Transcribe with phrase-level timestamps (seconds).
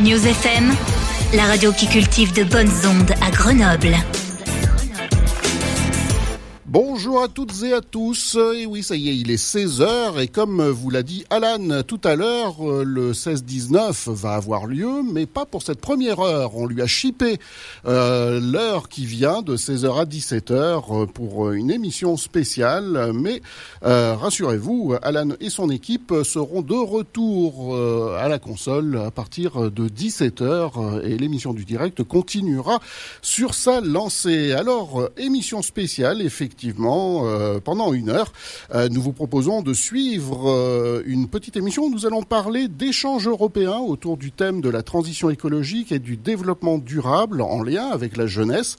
[0.00, 0.72] News FM,
[1.34, 3.96] la radio qui cultive de bonnes ondes à Grenoble.
[6.70, 8.36] Bonjour à toutes et à tous.
[8.54, 12.00] Et oui, ça y est, il est 16h et comme vous l'a dit Alan tout
[12.04, 16.54] à l'heure, le 16-19 va avoir lieu, mais pas pour cette première heure.
[16.56, 17.38] On lui a chippé
[17.86, 23.12] euh, l'heure qui vient de 16h à 17h pour une émission spéciale.
[23.14, 23.40] Mais
[23.86, 29.70] euh, rassurez-vous, Alan et son équipe seront de retour euh, à la console à partir
[29.70, 32.78] de 17h et l'émission du direct continuera
[33.22, 34.52] sur sa lancée.
[34.52, 38.32] Alors, émission spéciale, effectivement effectivement, euh, pendant une heure,
[38.74, 41.88] euh, nous vous proposons de suivre euh, une petite émission.
[41.88, 46.78] Nous allons parler d'échanges européens autour du thème de la transition écologique et du développement
[46.78, 48.76] durable en lien avec la jeunesse,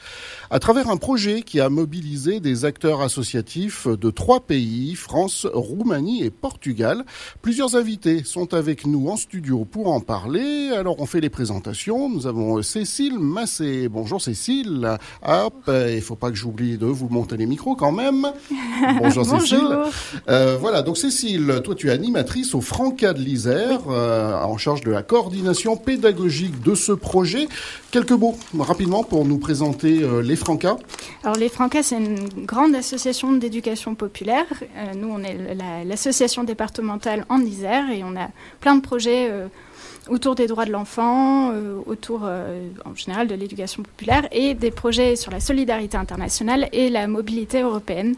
[0.50, 6.24] à travers un projet qui a mobilisé des acteurs associatifs de trois pays, France, Roumanie
[6.24, 7.06] et Portugal.
[7.42, 10.72] Plusieurs invités sont avec nous en studio pour en parler.
[10.76, 12.10] Alors on fait les présentations.
[12.10, 13.88] Nous avons Cécile Massé.
[13.88, 14.98] Bonjour Cécile.
[15.26, 18.28] Hop, il faut pas que j'oublie de vous monter les micros quand même.
[19.00, 19.78] Bonjour, Cécile.
[20.30, 24.82] Euh, voilà, donc Cécile, toi tu es animatrice au Franca de l'Isère, euh, en charge
[24.82, 27.48] de la coordination pédagogique de ce projet.
[27.92, 30.78] Quelques mots rapidement pour nous présenter euh, les Francas.
[31.24, 34.46] Alors les Francas, c'est une grande association d'éducation populaire.
[34.96, 39.30] nous, on est l'association départementale en Isère et on a plein de projets
[40.10, 44.72] autour des droits de l'enfant, euh, autour euh, en général de l'éducation populaire et des
[44.72, 48.16] projets sur la solidarité internationale et la mobilité européenne.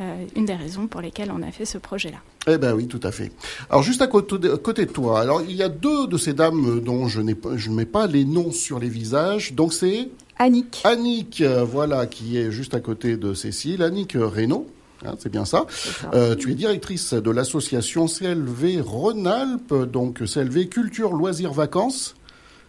[0.00, 2.18] Euh, une des raisons pour lesquelles on a fait ce projet-là.
[2.46, 3.30] Eh ben oui, tout à fait.
[3.70, 6.32] Alors juste à côté de, côté de toi, alors il y a deux de ces
[6.32, 9.52] dames dont je ne mets pas les noms sur les visages.
[9.52, 10.80] Donc c'est Annick.
[10.84, 13.82] Annick, voilà, qui est juste à côté de Cécile.
[13.82, 14.66] Annick Reynaud.
[15.06, 15.66] Hein, c'est bien ça.
[16.14, 22.14] Euh, tu es directrice de l'association CLV Rhône-Alpes, donc CLV Culture, Loisirs, Vacances.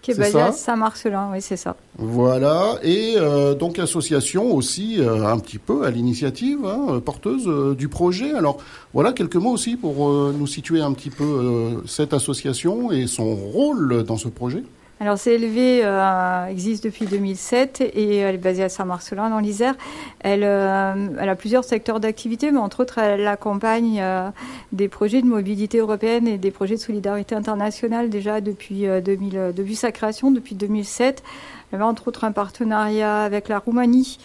[0.02, 1.78] Qui est, basée à Saint-Marcelin, oui, c'est ça.
[1.98, 7.88] Voilà, et euh, donc association aussi euh, un petit peu à l'initiative, hein, porteuse du
[7.88, 8.34] projet.
[8.34, 8.58] Alors
[8.94, 14.04] voilà quelques mots aussi pour nous situer un petit peu cette association et son rôle
[14.04, 14.64] dans ce projet.
[15.00, 19.76] Alors CLV euh, existe depuis 2007 et elle est basée à Saint-Marcelin dans l'Isère.
[20.20, 24.30] Elle, euh, elle, a plusieurs secteurs d'activité, mais entre autres elle accompagne euh,
[24.72, 29.76] des projets de mobilité européenne et des projets de solidarité internationale déjà depuis, 2000, depuis
[29.76, 31.24] sa création, depuis 2007.
[31.72, 34.20] Elle avait entre autres un partenariat avec la Roumanie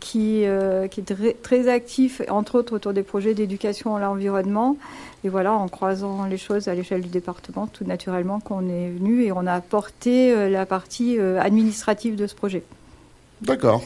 [0.00, 4.76] qui, est très actif, entre autres autour des projets d'éducation à l'environnement.
[5.22, 9.24] Et voilà, en croisant les choses à l'échelle du département, tout naturellement qu'on est venu
[9.24, 12.62] et on a apporté euh, la partie euh, administrative de ce projet.
[13.42, 13.82] D'accord.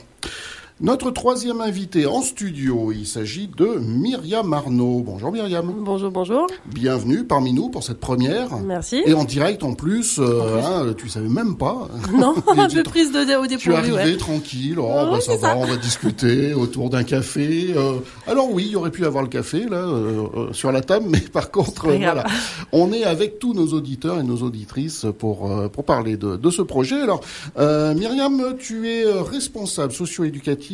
[0.80, 5.04] Notre troisième invité en studio, il s'agit de Myriam Arnaud.
[5.06, 5.72] Bonjour Myriam.
[5.78, 6.48] Bonjour, bonjour.
[6.66, 8.56] Bienvenue parmi nous pour cette première.
[8.58, 9.00] Merci.
[9.06, 11.88] Et en direct en plus, euh, hein, tu savais même pas.
[12.12, 13.58] Non, un peu prise de, au dépourvu.
[13.58, 17.72] Tu es arrivé tranquille, oh, bah, ça va, on va discuter autour d'un café.
[17.76, 17.98] Euh.
[18.26, 21.20] alors oui, il y aurait pu avoir le café là euh, sur la table, mais
[21.20, 22.24] par contre, voilà,
[22.72, 26.62] on est avec tous nos auditeurs et nos auditrices pour pour parler de, de ce
[26.62, 27.00] projet.
[27.00, 27.20] Alors,
[27.56, 30.64] Myriam, tu es responsable socio-éducatif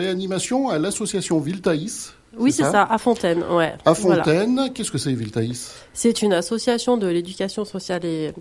[0.00, 2.14] et animation à l'association Viltaïs.
[2.38, 3.74] Oui, c'est ça, à Fontaine, ouais.
[3.84, 5.74] À Fontaine, qu'est-ce que c'est Viltaïs?
[5.92, 8.32] C'est une association de l'éducation sociale et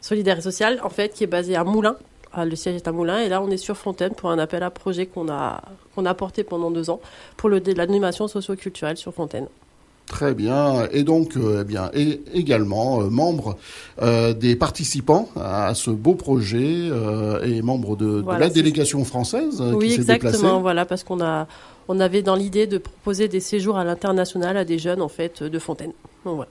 [0.00, 1.96] solidaire et sociale, en fait, qui est basée à Moulins.
[2.32, 4.62] Ah, le siège est à Moulins, et là, on est sur Fontaine pour un appel
[4.62, 5.62] à projet qu'on a
[5.94, 7.00] qu'on a porté pendant deux ans
[7.36, 9.46] pour l'animation socio-culturelle sur Fontaine.
[10.06, 10.86] Très bien.
[10.92, 13.56] Et donc, euh, eh bien, et également euh, membre
[14.02, 16.90] euh, des participants à ce beau projet
[17.42, 19.62] et membre de, la délégation française.
[19.74, 20.60] Oui, qui exactement.
[20.60, 21.46] Voilà, parce qu'on a,
[21.88, 25.42] on avait dans l'idée de proposer des séjours à l'international à des jeunes en fait
[25.42, 25.92] de Fontaine.
[26.24, 26.48] voilà.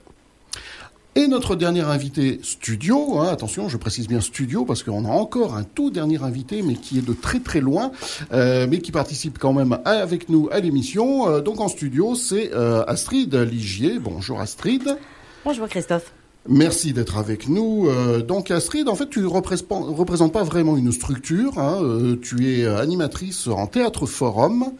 [1.15, 5.55] Et notre dernier invité studio, hein, attention, je précise bien studio parce qu'on a encore
[5.55, 7.91] un tout dernier invité, mais qui est de très très loin,
[8.31, 11.29] euh, mais qui participe quand même avec nous à l'émission.
[11.29, 13.99] Euh, donc en studio, c'est euh, Astrid Ligier.
[13.99, 14.97] Bonjour Astrid.
[15.45, 16.11] Bonjour Christophe.
[16.49, 17.87] Merci d'être avec nous.
[18.27, 21.57] donc Astrid, en fait, tu ne représentes pas vraiment une structure.
[21.57, 24.73] Hein, tu es animatrice en théâtre forum.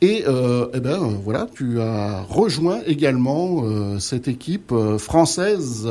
[0.00, 5.88] Et euh, eh ben voilà, tu as rejoint également euh, cette équipe euh, française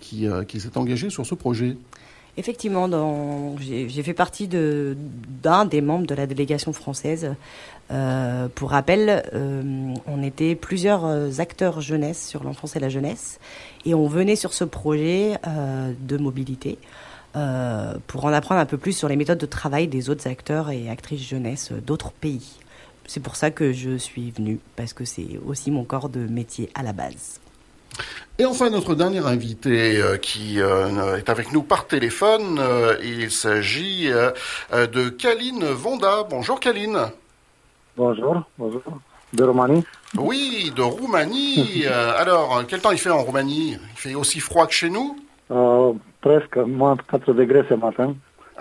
[0.00, 1.76] qui, qui s'est engagée sur ce projet.
[2.38, 2.88] Effectivement,
[3.60, 7.34] j'ai fait partie d'un des membres de la délégation française.
[8.54, 9.22] pour rappel,
[10.06, 13.38] on était plusieurs acteurs jeunesse sur l'enfance et la jeunesse,
[13.84, 16.78] et on venait sur ce projet de mobilité
[17.34, 20.88] pour en apprendre un peu plus sur les méthodes de travail des autres acteurs et
[20.88, 22.61] actrices jeunesse d'autres pays.
[23.06, 26.70] C'est pour ça que je suis venue, parce que c'est aussi mon corps de métier
[26.74, 27.40] à la base.
[28.38, 33.30] Et enfin, notre dernier invité euh, qui euh, est avec nous par téléphone, euh, il
[33.30, 36.24] s'agit de Kaline Vonda.
[36.28, 36.98] Bonjour Kaline.
[37.96, 38.82] Bonjour, bonjour.
[39.34, 39.84] De Roumanie
[40.16, 41.86] Oui, de Roumanie.
[41.86, 43.78] alors, quel temps il fait en Roumanie?
[43.92, 45.16] Il fait aussi froid que chez nous?
[46.20, 48.14] Presque, moins 4 degrés ce matin.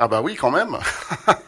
[0.04, 0.78] Ah bah oui, quand même.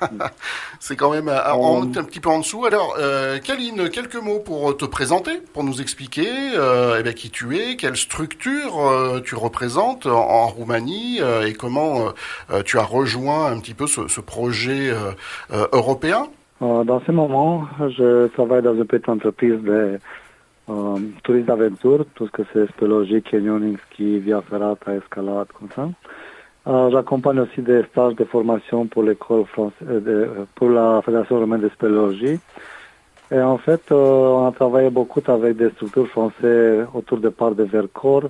[0.79, 2.65] c'est quand même un, un, petit peu en dessous.
[2.67, 7.31] Alors, euh, Kaline, quelques mots pour te présenter, pour nous expliquer euh, eh bien, qui
[7.31, 12.09] tu es, quelle structure euh, tu représentes en, Roumanie euh, et comment
[12.51, 14.91] euh, tu as rejoint un petit peu ce, ce projet
[15.71, 16.27] européen.
[16.61, 19.97] Dans ce moment, je travaille dans une petite entreprise de
[21.23, 25.89] tourisme d'aventure, tout ce que c'est spéologie, canyoning, ski, via ferrata, escalade, comme ça.
[26.65, 31.59] Euh, j'accompagne aussi des stages de formation pour l'école française, euh, pour la Fédération romaine
[31.59, 32.39] de spéléologie.
[33.31, 37.55] Et en fait, euh, on a travaillé beaucoup avec des structures françaises autour des parcs
[37.55, 38.29] de Vercors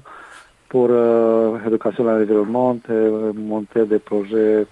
[0.69, 4.65] pour l'éducation à l'environnement et monter des projets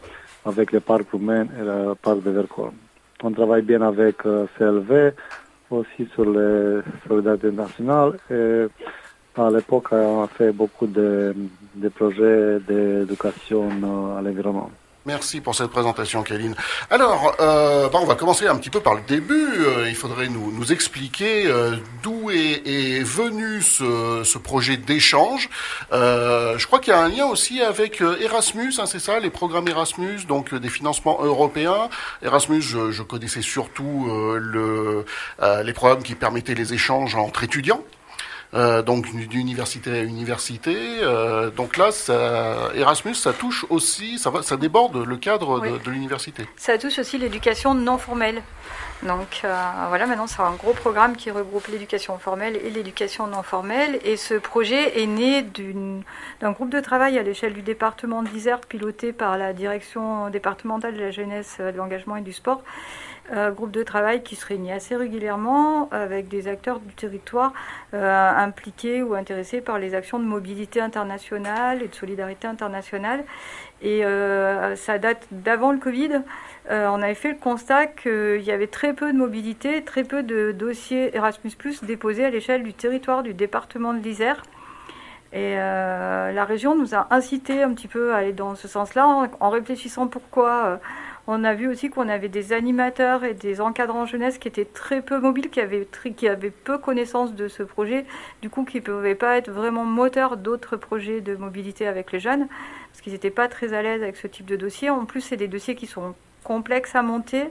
[0.44, 2.74] avec les parcs roumains et le parc de Vercors.
[3.22, 4.18] On travaille bien avec
[4.58, 5.12] CLV,
[5.70, 8.18] aussi sur les solidarités nationales
[9.38, 11.36] à l'époque, on a fait beaucoup de,
[11.96, 13.70] projets d'éducation
[14.18, 14.70] à l'environnement.
[15.08, 16.54] Merci pour cette présentation, Kéline.
[16.92, 19.34] Alors, euh, on va commencer un petit peu par le début.
[19.34, 25.50] Euh, il faudrait nous, expliquer euh, d'où est, venu ce, projet d'échange.
[25.92, 29.20] Euh, je crois qu'il y a un lien aussi avec euh, Erasmus, hein, c'est ça,
[29.20, 31.90] les programmes Erasmus, donc des financements européens.
[32.22, 34.08] Erasmus, je, je connaissais surtout
[34.40, 35.06] le,
[35.64, 37.82] les programmes qui permettaient les échanges entre étudiants.
[38.54, 40.76] Euh, donc d'université à université.
[40.76, 45.78] Euh, donc là, ça, Erasmus, ça touche aussi, ça, va, ça déborde le cadre de,
[45.78, 46.46] de l'université.
[46.58, 48.42] Ça touche aussi l'éducation non formelle.
[49.04, 49.56] Donc euh,
[49.88, 54.00] voilà, maintenant c'est un gros programme qui regroupe l'éducation formelle et l'éducation non formelle.
[54.04, 55.44] Et ce projet est né
[56.42, 60.96] d'un groupe de travail à l'échelle du département de l'Isère, piloté par la direction départementale
[60.96, 62.62] de la jeunesse, de l'engagement et du sport,
[63.32, 67.54] euh, groupe de travail qui se réunit assez régulièrement avec des acteurs du territoire
[67.94, 73.24] euh, impliqués ou intéressés par les actions de mobilité internationale et de solidarité internationale.
[73.82, 76.22] Et euh, ça date d'avant le Covid.
[76.70, 80.24] Euh, on avait fait le constat qu'il y avait très peu de mobilité, très peu
[80.24, 81.52] de dossiers Erasmus
[81.84, 84.44] déposés à l'échelle du territoire du département de l'Isère.
[85.34, 89.28] Et la région nous a incité un petit peu à aller dans ce sens-là en,
[89.40, 90.82] en, réfléchissant pourquoi.
[91.28, 95.02] On a vu aussi qu'on avait des animateurs et des encadrants jeunesse qui étaient très
[95.02, 95.86] peu mobiles, qui avaient,
[96.50, 98.06] peu connaissance de ce projet,
[98.42, 102.20] du coup qui ne pouvaient pas être vraiment moteurs d'autres projets de mobilité avec les
[102.20, 102.48] jeunes,
[102.92, 104.90] parce qu'ils n'étaient pas très à l'aise avec ce type de dossier.
[104.90, 107.50] En plus, c'est des dossiers qui sont complexes à monter.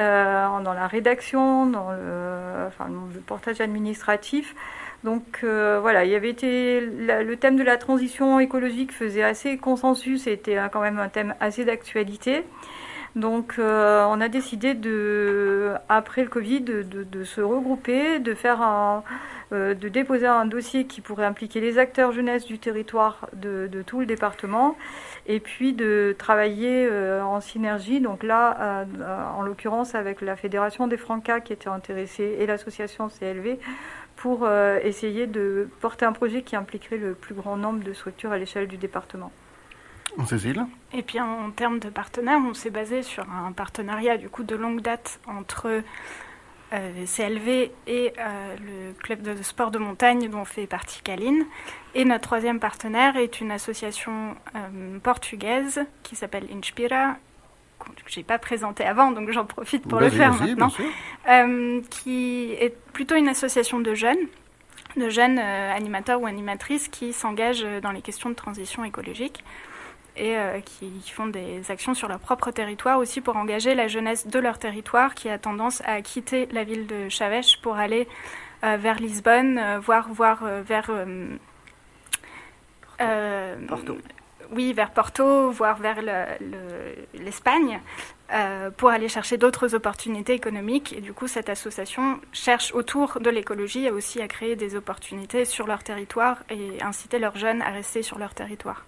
[0.00, 4.56] Euh, dans la rédaction, dans le portage administratif.
[5.04, 9.58] Donc euh, voilà, il y avait été le thème de la transition écologique faisait assez
[9.58, 12.42] consensus, était quand même un thème assez d'actualité.
[13.14, 19.04] Donc euh, on a décidé de, après le Covid, de, se regrouper, de faire un,
[19.52, 24.00] euh, de déposer un dossier qui pourrait impliquer les acteurs jeunesse du territoire de, tout
[24.00, 24.76] le département,
[25.26, 28.00] et puis de travailler euh, en synergie.
[28.00, 28.84] Donc là, euh,
[29.36, 33.58] en l'occurrence avec la fédération des Francas qui était intéressée et l'association CLV
[34.24, 38.32] pour euh, essayer de porter un projet qui impliquerait le plus grand nombre de structures
[38.32, 39.30] à l'échelle du département.
[40.24, 40.64] Cécile
[40.94, 44.56] Et puis en termes de partenaires, on s'est basé sur un partenariat du coup de
[44.56, 45.82] longue date entre
[46.72, 51.44] euh, CLV et euh, le club de sport de montagne dont fait partie Caline.
[51.94, 57.18] Et notre troisième partenaire est une association euh, portugaise qui s'appelle Inspira,
[58.04, 60.70] que je n'ai pas présenté avant, donc j'en profite pour le faire maintenant,
[61.28, 64.18] euh, qui est plutôt une association de jeunes,
[64.96, 69.42] de jeunes euh, animateurs ou animatrices qui s'engagent dans les questions de transition écologique
[70.16, 73.88] et euh, qui, qui, font des actions sur leur propre territoire aussi pour engager la
[73.88, 78.06] jeunesse de leur territoire qui a tendance à quitter la ville de Chavech pour aller
[78.62, 80.90] vers Lisbonne, voire, voire vers
[83.68, 83.98] Porto.
[84.52, 85.98] Oui, vers Porto, voire vers
[87.14, 87.80] l'Espagne,
[88.30, 90.92] le, le, pour aller chercher d'autres opportunités économiques.
[90.92, 95.66] Et du coup, cette association cherche autour de l'écologie aussi à créer des opportunités sur
[95.66, 98.84] leur territoire et inciter leurs jeunes à rester sur leur territoire.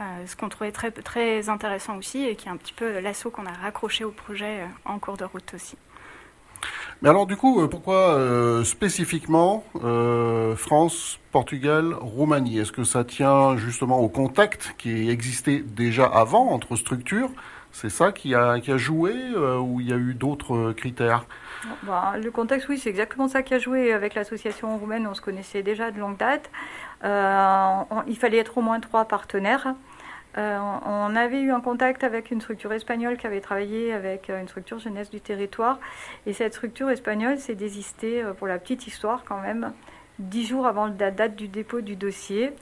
[0.00, 3.30] Euh, ce qu'on trouvait très, très intéressant aussi et qui est un petit peu l'assaut
[3.30, 5.76] qu'on a raccroché au projet euh, en cours de route aussi.
[7.02, 12.60] Mais alors du coup, pourquoi euh, spécifiquement euh, France, Portugal, Roumanie?
[12.60, 17.30] Est-ce que ça tient justement au contact qui existait déjà avant entre structures?
[17.72, 21.24] C'est ça qui a, joué euh, ou il y a eu d'autres critères?
[21.82, 25.04] Bah, le contexte, oui, c'est exactement ça qui a joué avec l'association roumaine.
[25.08, 26.50] On se connaissait déjà de longue date.
[27.02, 29.74] il fallait être au moins trois partenaires.
[30.36, 34.78] On avait eu un contact avec une structure espagnole qui avait travaillé avec une structure
[34.78, 35.78] jeunesse du territoire.
[36.26, 39.72] Et cette structure espagnole s'est désistée, pour la petite histoire quand même,
[40.18, 42.52] dix jours avant la date du dépôt du dossier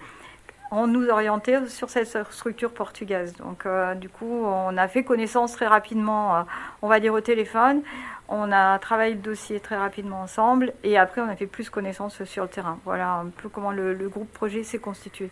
[0.71, 3.35] on nous orientait sur cette structure portugaise.
[3.37, 6.43] Donc, euh, du coup, on a fait connaissance très rapidement, euh,
[6.83, 7.83] on va dire au téléphone.
[8.29, 12.23] On a travaillé le dossier très rapidement ensemble et après, on a fait plus connaissance
[12.23, 12.79] sur le terrain.
[12.85, 15.31] Voilà un peu comment le, groupe projet s'est constitué.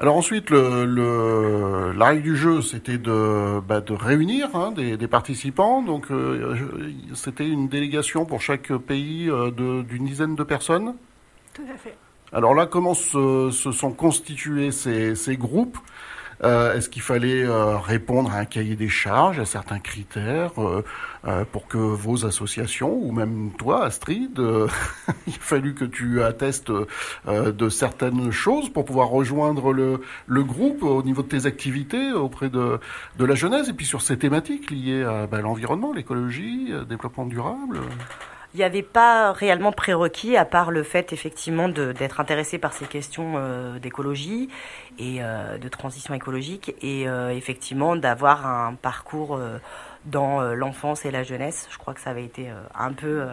[0.00, 5.82] Alors ensuite, le, la règle du jeu, c'était de, bah, de réunir hein, des, participants.
[5.82, 6.56] Donc, euh,
[7.14, 10.94] c'était une délégation pour chaque pays d'une dizaine de personnes.
[11.52, 11.96] Tout à fait.
[12.32, 15.78] Alors là, comment se, sont constitués ces, groupes?
[16.44, 20.52] Euh, Est-ce qu'il fallait euh, répondre à un cahier des charges, à certains critères,
[21.26, 24.38] euh, pour que vos associations, ou même toi, Astrid,
[25.26, 26.72] il a fallu que tu attestes
[27.26, 30.00] de certaines choses pour pouvoir rejoindre le,
[30.44, 32.78] groupe au niveau de tes activités auprès de,
[33.18, 37.80] la jeunesse, et puis sur ces thématiques liées à bah, l'environnement, l'écologie, développement durable.
[38.54, 42.86] Il n'y avait pas réellement prérequis à part le fait effectivement d'être intéressé par ces
[42.86, 44.48] questions euh, d'écologie
[44.98, 49.38] et euh, de transition écologique et euh, effectivement d'avoir un parcours
[50.04, 51.68] dans l'enfance et la jeunesse.
[51.70, 53.26] Je crois que ça avait été un peu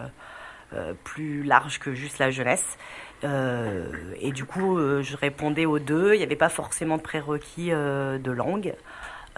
[1.04, 2.76] plus large que juste la jeunesse.
[3.22, 6.14] et du coup, je répondais aux deux.
[6.14, 8.74] Il n'y avait pas forcément de prérequis de langue.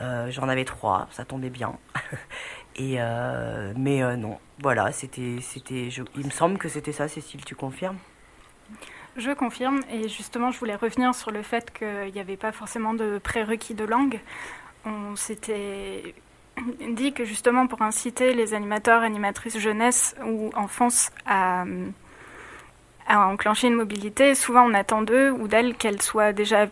[0.00, 1.78] J'en avais trois, ça tombait bien.
[2.78, 7.56] Et euh, mais euh, non, voilà, c'était, il me semble que c'était ça, Cécile, tu
[7.56, 7.98] confirmes?
[9.16, 12.94] Je confirme, et justement, je voulais revenir sur le fait qu'il n'y avait pas forcément
[12.94, 14.20] de prérequis de langue.
[14.84, 16.14] On s'était
[16.90, 21.64] dit que justement, pour inciter les animateurs, animatrices jeunesse ou enfance à,
[23.06, 26.66] à enclencher une mobilité, souvent on attend d'eux ou d'elles qu'elles soient déjà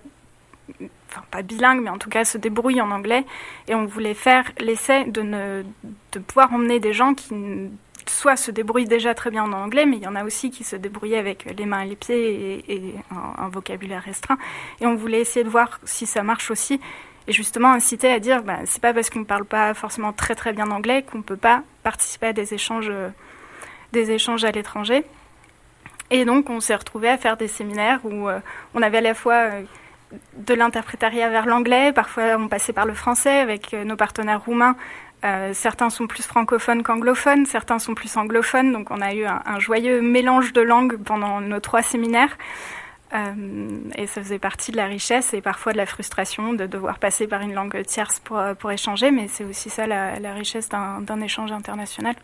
[1.10, 3.24] enfin pas bilingue, mais en tout cas se débrouille en anglais.
[3.68, 5.62] Et on voulait faire l'essai de, ne,
[6.12, 7.34] de pouvoir emmener des gens qui
[8.08, 10.64] soit se débrouillent déjà très bien en anglais, mais il y en a aussi qui
[10.64, 14.38] se débrouillaient avec les mains et les pieds et, un, vocabulaire restreint.
[14.80, 16.80] Et on voulait essayer de voir si ça marche aussi.
[17.28, 20.35] Et justement inciter à dire, bah, c'est pas parce qu'on ne parle pas forcément très
[20.35, 22.92] très bien anglais qu'on ne peut pas participer à des échanges,
[23.92, 25.04] des échanges à l'étranger.
[26.11, 28.38] Et donc on s'est retrouvé à faire des séminaires où euh,
[28.75, 29.62] on avait à la fois euh,
[30.37, 34.76] de l'interprétariat vers l'anglais, parfois on passait par le français avec euh, nos partenaires roumains.
[35.25, 39.59] Euh, certains sont plus francophones qu'anglophones, certains sont plus anglophones, donc on a eu un,
[39.59, 42.37] joyeux mélange de langues pendant nos trois séminaires.
[43.14, 46.98] Euh, et ça faisait partie de la richesse et parfois de la frustration de devoir
[46.98, 51.52] passer par une langue tierce pour, échanger, mais c'est aussi ça la richesse d'un échange
[51.52, 52.16] international.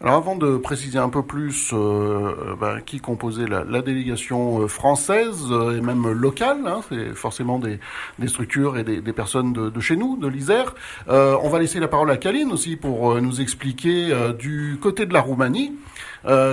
[0.00, 5.46] Alors avant de préciser un peu plus euh, bah, qui composait la, délégation euh, française
[5.50, 7.78] euh, et même locale, hein, c'est forcément des,
[8.26, 10.74] structures et des, personnes de, chez nous, de l'Isère,
[11.08, 15.20] on va laisser la parole à Kaline aussi pour nous expliquer du côté de la
[15.20, 15.72] Roumanie.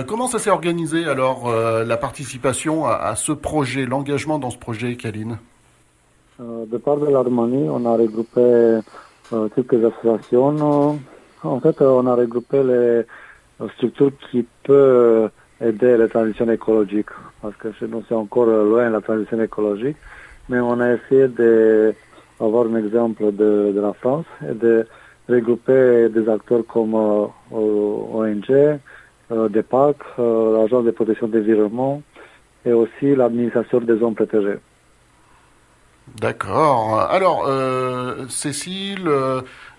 [0.06, 5.38] comment ça s'est organisé alors la participation à, ce projet, l'engagement dans ce projet, Kaline
[6.38, 8.80] De part de la Roumanie, on a regroupé
[9.54, 10.98] quelques associations
[11.42, 15.30] en fait, on a regroupé les structures qui peuvent
[15.60, 17.08] aider la transition écologique,
[17.42, 19.96] parce que nous, c'est encore loin la transition écologique,
[20.48, 24.86] mais on a essayé d'avoir un exemple de, la France et de
[25.28, 32.02] regrouper des acteurs comme euh, ONG, euh, des parcs, euh, l'Agence de protection des environnements
[32.64, 34.58] et aussi l'administration des zones protégées.
[36.18, 37.00] D'accord.
[37.10, 37.46] Alors,
[38.30, 39.10] Cécile,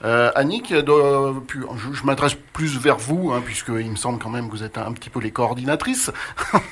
[0.03, 4.63] euh, Annick, je, m'adresse plus vers vous, hein, puisqu'il me semble quand même que vous
[4.63, 6.11] êtes un, petit peu les coordinatrices.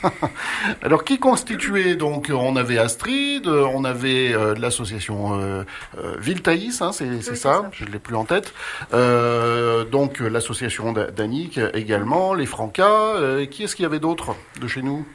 [0.82, 5.64] Alors, qui constituait donc On avait Astrid, on avait euh, l'association euh,
[5.98, 8.54] euh Ville hein, c'est ça, je ne l'ai plus en tête.
[8.92, 13.46] donc, l'association d'Annick également, les Francas.
[13.52, 15.06] qui est-ce qu'il y avait d'autres de chez nous?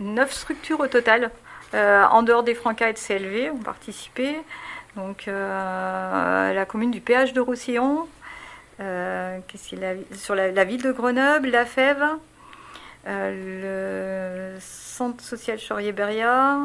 [0.00, 1.30] Neuf structures au total.
[1.74, 4.36] en dehors des Francas et de CLV ont participé
[4.96, 8.06] donc euh, la commune du péage de Roussillon,
[8.80, 9.38] euh,
[10.14, 12.04] sur la, ville de Grenoble, la Fève,
[13.06, 16.58] euh, le centre social Chaurier-Beria,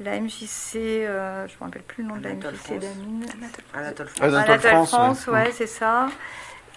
[0.00, 3.26] la MJC, je ne me rappelle plus le nom de la MJC d'Amine.
[3.74, 4.34] Anatole France.
[4.34, 6.08] Anatole France, ouais, c'est ça.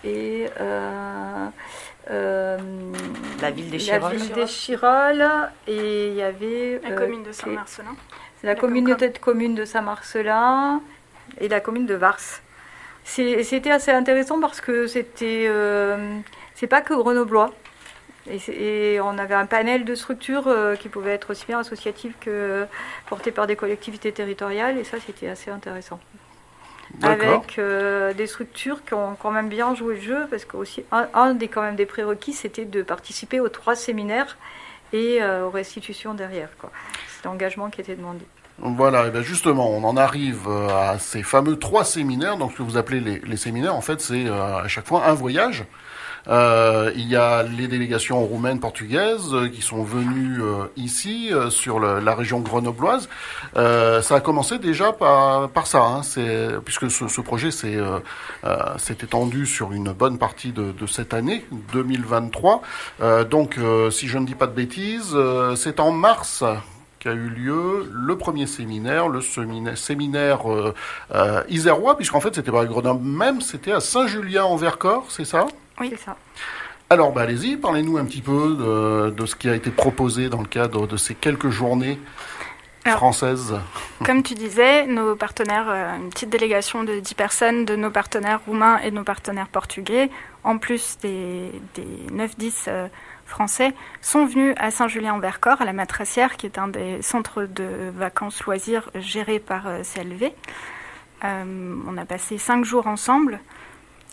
[0.03, 1.49] Et la
[3.51, 4.01] ville des Chiroles.
[4.01, 5.29] La ville des Chiroles.
[5.67, 6.81] Et il y avait.
[6.83, 7.95] La commune de Saint-Marcelin
[8.43, 10.81] la communauté de communes de Saint-Marcelin
[11.39, 12.19] et la commune de Vars.
[13.05, 15.49] C'était assez intéressant parce que c'était,
[16.55, 17.53] c'est pas que grenoblois.
[18.29, 22.65] Et, on avait un panel de structures qui pouvaient être aussi bien associatives que
[23.07, 25.99] portées par des collectivités territoriales, et ça c'était assez intéressant
[27.01, 30.83] avec euh, des structures qui ont quand même bien joué le jeu, parce que aussi
[30.91, 34.37] un, des quand même des prérequis, c'était de participer aux trois séminaires
[34.93, 36.49] et euh, aux restitutions derrière.
[37.17, 38.25] C'est l'engagement qui était demandé.
[38.59, 42.37] Voilà, et bien justement, on en arrive euh, à ces fameux trois séminaires.
[42.37, 45.13] Donc, ce que vous appelez les, les séminaires, en fait, c'est à chaque fois un
[45.13, 45.65] voyage
[46.27, 51.79] euh, il y a les délégations roumaines, portugaises euh, qui sont venues euh, ici sur
[51.79, 53.09] la région grenobloise.
[53.55, 56.01] ça a commencé déjà par, ça, hein,
[56.63, 57.77] puisque ce, projet s'est
[58.89, 62.61] étendu sur une bonne partie de, cette année 2023.
[63.29, 63.59] donc,
[63.91, 65.15] si je ne dis pas de bêtises,
[65.55, 66.43] c'est en mars
[66.99, 70.41] qu'a eu lieu le premier séminaire, le séminaire, séminaire
[71.49, 75.45] isérois, puisqu'en fait c'était pas à Grenoble même, c'était à Saint-Julien en Vercors, c'est ça?
[75.79, 76.17] Oui, c'est ça.
[76.89, 80.47] Alors, bah, allez-y, parlez-nous un petit peu de, ce qui a été proposé dans le
[80.47, 81.99] cadre de ces quelques journées
[82.85, 83.55] françaises.
[84.05, 88.41] Comme tu disais, nos partenaires, euh, une petite délégation de 10 personnes de nos partenaires
[88.45, 90.09] roumains et de nos partenaires portugais,
[90.43, 92.87] en plus des, des 9-10 euh,
[93.25, 98.43] français, sont venus à Saint-Julien-en-Vercors, à la Matracière, qui est un des centres de vacances
[98.43, 100.31] loisirs gérés par euh, CLV.
[101.23, 103.39] on a passé 5 jours ensemble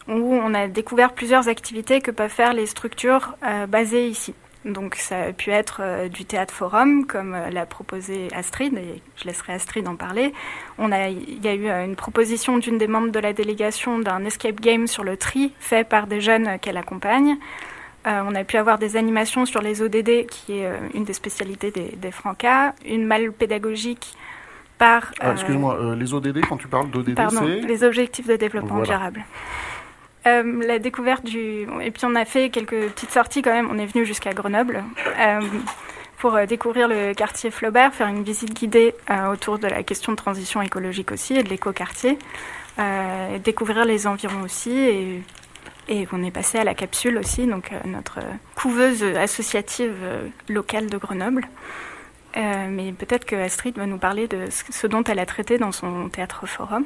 [0.09, 4.35] où on a découvert plusieurs activités que peuvent faire les structures euh, basées ici.
[4.65, 9.01] Donc ça a pu être euh, du théâtre forum, comme euh, l'a proposé Astrid, et
[9.17, 10.35] je laisserai Astrid en parler.
[10.79, 14.25] On a, il y a eu une proposition d'une des membres de la délégation d'un
[14.25, 17.37] escape game sur le tri, fait par des jeunes qu'elle accompagne.
[18.05, 21.97] on a pu avoir des animations sur les ODD, qui est une des spécialités des,
[21.97, 24.15] des Francas, une malle pédagogique
[24.77, 25.13] par...
[25.21, 27.61] Ah, excuse-moi, les ODD, quand tu parles d'ODD, c'est...
[27.61, 29.25] les objectifs de développement durable.
[30.27, 31.67] Euh, la découverte du.
[31.81, 33.69] Et puis on a fait quelques petites sorties quand même.
[33.71, 34.85] On est venu jusqu'à Grenoble
[35.19, 35.41] euh,
[36.19, 38.95] pour euh, découvrir le quartier Flaubert, faire une visite guidée
[39.33, 42.19] autour de la question de transition écologique aussi et de l'écoquartier.
[43.43, 44.73] découvrir les environs aussi.
[44.79, 45.23] Et,
[45.89, 48.21] et, on est passé à la capsule aussi, donc notre
[48.55, 49.97] couveuse associative
[50.49, 51.49] locale de Grenoble.
[52.37, 56.11] mais peut-être que Astrid va nous parler de ce dont elle a traité dans son
[56.11, 56.85] théâtre forum.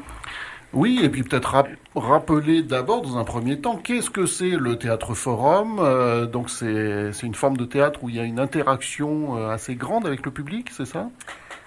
[0.75, 5.15] Oui, et puis peut-être rappeler d'abord, dans un premier temps, qu'est-ce que c'est le théâtre
[5.15, 9.51] forum euh, Donc c'est une forme de théâtre où il y a une interaction euh,
[9.51, 11.09] assez grande avec le public, c'est ça?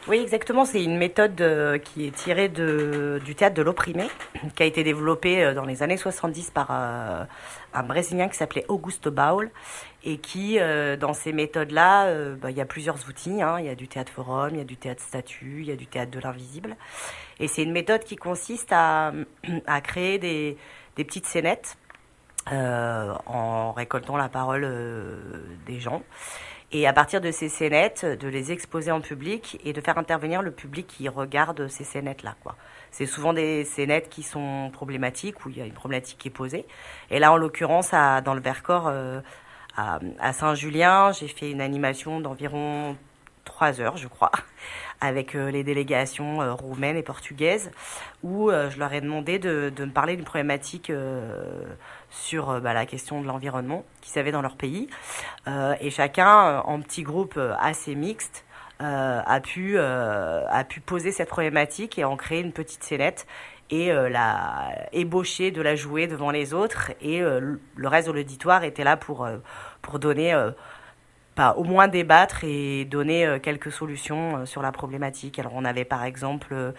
[0.10, 0.66] Oui, exactement.
[0.66, 4.08] C'est une méthode euh, qui est tirée du théâtre de l'opprimé,
[4.56, 9.52] qui a été développée dans les années 70 par un Brésilien qui s'appelait Augusto Baul,
[10.04, 10.58] et qui,
[11.00, 13.42] dans ces méthodes-là, bah, il y a plusieurs outils.
[13.42, 13.60] Hein.
[13.60, 15.76] Il y a du théâtre forum, il y a du théâtre statut, il y a
[15.76, 16.78] du théâtre de l'invisible.
[17.40, 19.12] Et c'est une méthode qui consiste à,
[19.84, 20.58] créer des,
[20.96, 21.78] petites scénettes
[22.52, 26.04] euh, en récoltant la parole euh, des gens.
[26.72, 30.42] Et à partir de ces scénettes, de les exposer en public et de faire intervenir
[30.42, 32.36] le public qui regarde ces scénettes-là.
[32.92, 36.32] C'est souvent des scénettes qui sont problématiques, où il y a une problématique qui est
[36.32, 36.66] posée.
[37.10, 39.22] Et là, en l'occurrence, dans le Vercors, euh,
[39.78, 42.96] à, Saint-Julien, j'ai fait une animation d'environ
[43.46, 44.32] trois heures, je crois,
[45.02, 47.72] avec euh, les délégations euh, roumaines et portugaises,
[48.24, 50.92] où euh, je leur ai demandé de, me parler d'une problématique
[52.10, 54.90] sur bah, la question de l'environnement qu'ils avaient dans leur pays.
[55.80, 58.44] et chacun, en petits groupes assez mixtes,
[58.80, 63.28] a, pu, a pu poser cette problématique et en créer une petite scénette
[63.70, 66.92] et la ébaucher de la jouer devant les autres.
[67.02, 69.28] Et le reste de l'auditoire était là pour,
[69.82, 70.34] pour donner
[71.56, 75.40] au moins débattre et donner euh, quelques solutions euh, sur la problématique.
[75.40, 76.72] Alors on avait par exemple euh,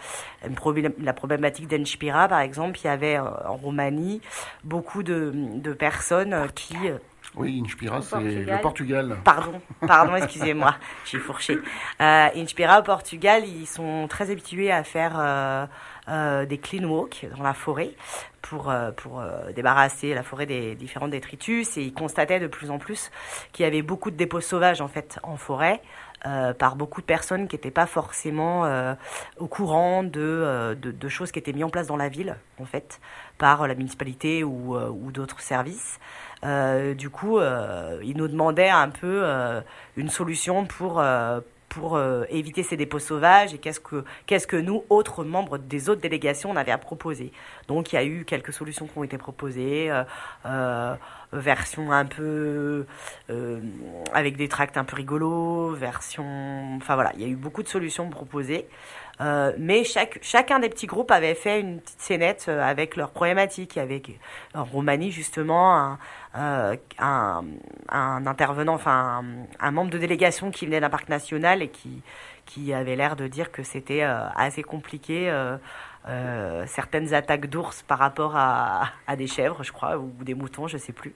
[1.01, 4.21] la problématique d'Enspira, par exemple, il y avait en Roumanie
[4.63, 6.75] beaucoup de, de personnes qui...
[7.35, 9.17] Oui, Inspira, c'est le Portugal.
[9.23, 10.75] Pardon, pardon, excusez-moi,
[11.05, 11.59] j'ai fourché.
[11.99, 15.65] Inspira au Portugal, ils sont très habitués à faire euh,
[16.45, 17.91] des clean walks dans la forêt
[18.41, 21.77] pour, euh, pour euh, débarrasser la forêt des différents détritus.
[21.77, 23.11] Et ils constataient de plus en plus
[23.51, 25.81] qu'il y avait beaucoup de dépôts sauvages en fait en forêt.
[26.57, 28.65] par beaucoup de personnes qui n'étaient pas forcément
[29.37, 32.99] au courant de, de, choses qui étaient mises en place dans la ville, en fait,
[33.37, 35.97] par la municipalité ou, ou d'autres services.
[36.43, 37.39] du coup,
[38.03, 39.23] ils nous demandaient un peu
[39.95, 41.01] une solution pour,
[41.69, 45.89] pour euh, éviter ces dépôts sauvages et qu'est-ce que, qu'est-ce que nous, autres membres des
[45.89, 47.31] autres délégations, on avait à proposer.
[47.67, 50.03] Donc il y a eu quelques solutions qui ont été proposées, euh,
[50.45, 50.95] euh,
[51.31, 52.85] version un peu
[54.13, 57.67] avec des tracts un peu rigolos, version, enfin voilà, il y a eu beaucoup de
[57.67, 58.67] solutions proposées.
[59.21, 63.11] Euh, mais chaque, chacun des petits groupes avait fait une petite scénette euh, avec leurs
[63.11, 63.77] problématiques.
[63.77, 64.17] Avec
[64.53, 65.99] en Roumanie justement un,
[66.37, 67.43] euh, un,
[67.89, 69.23] un, intervenant, enfin
[69.59, 72.01] un, membre de délégation qui venait d'un parc national et qui,
[72.45, 75.31] qui avait l'air de dire que c'était assez compliqué.
[76.65, 80.77] certaines attaques d'ours par rapport à, à, des chèvres, je crois, ou des moutons, je
[80.77, 81.13] sais plus.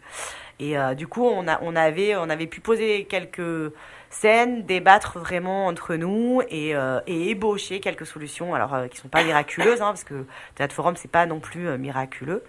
[0.60, 3.74] Et du coup, on, a, on, avait, on avait pu poser quelques
[4.14, 9.24] scène, débattre vraiment entre nous et, euh, ébaucher quelques solutions, alors euh, qui sont pas
[9.24, 12.44] miraculeuses, hein, parce que Théâtre Forum c'est pas non plus euh, miraculeux,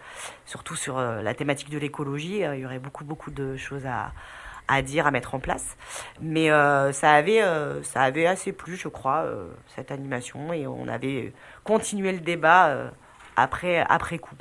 [0.47, 4.13] surtout sur la thématique de l'écologie, il y aurait beaucoup beaucoup de choses à,
[4.69, 5.77] à dire, à mettre en place,
[6.21, 7.43] mais ça avait
[7.83, 9.27] ça avait assez plu, je crois,
[9.75, 11.33] cette animation et on avait
[11.65, 12.93] continué le débat
[13.37, 14.37] après après coup.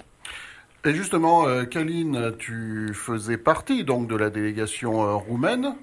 [0.86, 5.76] Et justement, Kaline, tu faisais partie donc de la délégation roumaine.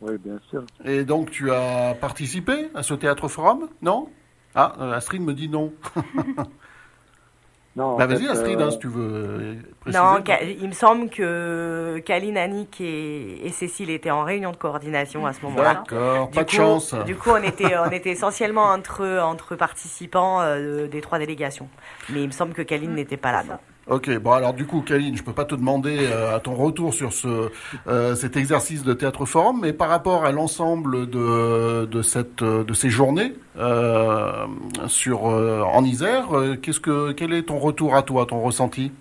[0.00, 0.64] Oui, bien sûr.
[0.84, 4.08] Et donc, tu as participé à ce théâtre forum, non?
[4.54, 5.72] Ah, euh, Astrid me dit non.
[7.76, 7.96] non.
[7.96, 10.02] Bah, vas-y, Astrid, hein, euh, si tu veux euh, préciser.
[10.02, 10.22] Non,
[10.60, 15.42] il me semble que Kaline, Annick et, Cécile étaient en réunion de coordination à ce
[15.42, 15.74] moment-là.
[15.74, 16.94] D'accord, pas de chance.
[17.06, 21.68] Du coup, on était, on était essentiellement entre, entre participants des trois délégations.
[22.08, 23.60] Mais il me semble que Kaline n'était pas là.
[23.90, 26.94] Ok, bon alors du coup, Kaline, je peux pas te demander euh, à ton retour
[26.94, 27.50] sur ce
[27.88, 32.72] euh, cet exercice de théâtre forum, mais par rapport à l'ensemble de de cette de
[32.72, 34.46] ces journées euh,
[34.86, 36.28] sur en Isère,
[36.62, 38.92] qu'est-ce que quel est ton retour à toi, ton ressenti?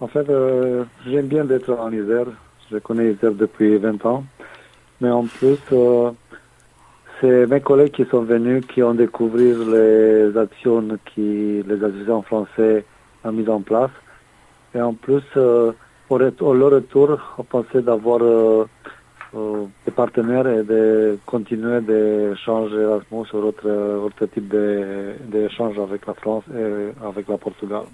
[0.00, 0.28] En fait,
[1.04, 2.26] j'aime bien d'être en Isère.
[2.70, 4.24] Je connais Isère depuis 20 ans,
[5.00, 5.58] mais en plus.
[7.20, 12.22] c'est mes collègues qui sont venus qui ont découvert les actions qui les associations
[13.24, 13.90] français mise en place.
[14.74, 15.72] Et en plus, euh,
[16.08, 18.66] au, leur retour, on pensait d'avoir euh,
[19.34, 26.14] euh, des partenaires et de continuer d'échanger Erasmus sur autre, autre type d'échange avec la
[26.14, 27.84] France et avec la Portugal.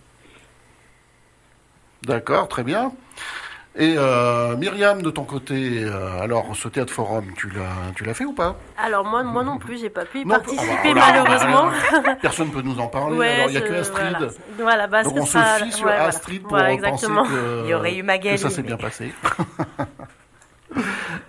[2.03, 2.93] D'accord, très bien.
[3.77, 8.15] Et euh, Myriam, de ton côté, euh, alors ce théâtre forum, tu l'as, tu l'as
[8.15, 8.57] fait ou pas?
[8.77, 11.71] Alors moi, moi non plus, j'ai pas pu y participer malheureusement.
[12.21, 13.29] Personne ne peut nous en parler.
[13.29, 14.17] alors il n'y a que Astrid.
[14.59, 18.03] Voilà, bah, Donc on se fie sur Astrid pour penser que, il y aurait eu
[18.03, 19.13] Magali, que ça s'est bien passé.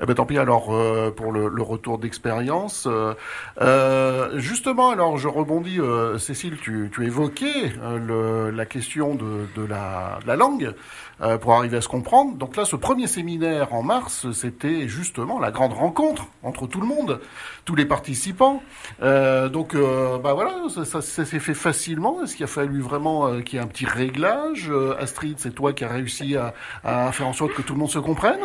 [0.02, 2.88] Eh ben, tant pis alors euh, pour le, le retour d'expérience.
[2.90, 3.14] Euh,
[3.62, 7.72] euh justement, alors je rebondis, euh, Cécile, tu, tu évoquais
[8.08, 10.74] le, la question de, de, la, de la langue.
[11.22, 12.36] Euh, pour arriver à se comprendre.
[12.36, 16.88] Donc là, ce premier séminaire en mars, c'était justement la grande rencontre entre tout le
[16.88, 17.22] monde,
[17.64, 18.64] tous les participants.
[19.04, 22.24] Euh, donc, euh, bah voilà, ça, s'est fait facilement.
[22.24, 24.72] Est-ce qu'il a fallu vraiment qu'il y ait un petit réglage?
[25.00, 28.00] Astrid, c'est toi qui as réussi à, faire en sorte que tout le monde se
[28.00, 28.40] comprenne?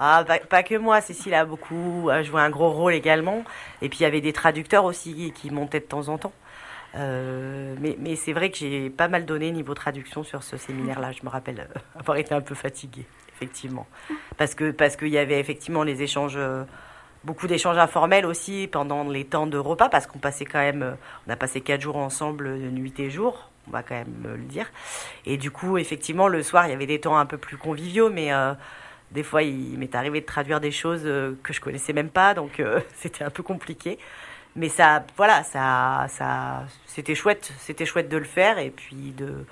[0.00, 1.00] Ah, pas, que moi.
[1.00, 3.44] Cécile a beaucoup joué un gros rôle également.
[3.82, 6.32] Et puis il y avait des traducteurs aussi qui montaient de temps en temps.
[6.94, 11.12] Euh, mais, c'est vrai que j'ai pas mal donné niveau traduction sur ce séminaire-là.
[11.12, 13.86] Je me rappelle euh, avoir été un peu fatiguée, effectivement.
[14.36, 16.64] Parce que parce qu'il y avait effectivement les échanges, euh,
[17.24, 21.30] beaucoup d'échanges informels aussi pendant les temps de repas, parce qu'on passait quand même, on
[21.30, 24.70] a passé quatre jours ensemble, nuit et jour, on va quand même le dire.
[25.26, 28.08] Et du coup, effectivement, le soir, il y avait des temps un peu plus conviviaux,
[28.08, 28.30] mais
[29.12, 32.62] des fois, il m'est arrivé de traduire des choses que je connaissais même pas, donc
[32.94, 33.98] c'était un peu compliqué
[34.58, 39.44] mais ça, voilà, ça, ça, c'était chouette, c'était chouette de le faire et puis de,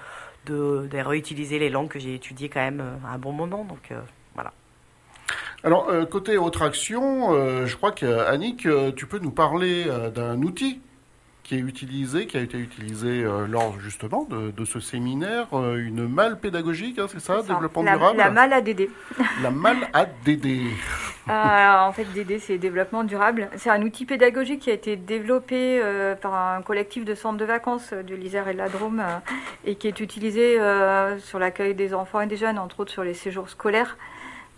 [0.46, 3.64] de, réutiliser les langues que j'ai étudiées quand même euh, à un bon moment.
[3.64, 4.00] Donc euh,
[4.34, 4.52] voilà.
[5.62, 7.32] Alors euh, côté autre action,
[7.66, 8.66] je crois qu'Annick,
[8.96, 10.80] tu peux nous parler d'un outil
[11.46, 15.76] qui est utilisé, qui a été utilisé euh, lors justement de, de ce séminaire, euh,
[15.76, 18.88] une malle pédagogique, hein, c'est ça, développement durable La malle ADD.
[19.42, 20.46] La malle ADD.
[21.28, 23.48] euh, en fait, DD, c'est développement durable.
[23.56, 27.44] C'est un outil pédagogique qui a été développé euh, par un collectif de centres de
[27.44, 29.02] vacances de l'Isère et de la Drôme
[29.64, 30.58] et qui est utilisé
[31.18, 33.96] sur l'accueil des enfants et des jeunes, entre autres sur les séjours scolaires.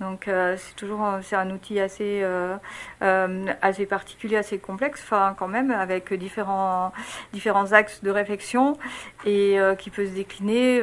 [0.00, 2.56] Donc euh, c'est toujours c'est un outil assez euh,
[3.02, 6.92] euh, assez particulier, assez complexe, enfin quand même avec différents
[7.32, 8.78] différents axes de réflexion
[9.26, 10.82] et qui peut se décliner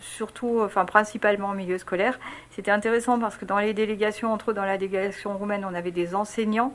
[0.00, 2.18] surtout, enfin principalement en milieu scolaire.
[2.50, 5.92] C'était intéressant parce que dans les délégations, entre eux dans la délégation roumaine, on avait
[5.92, 6.74] des enseignants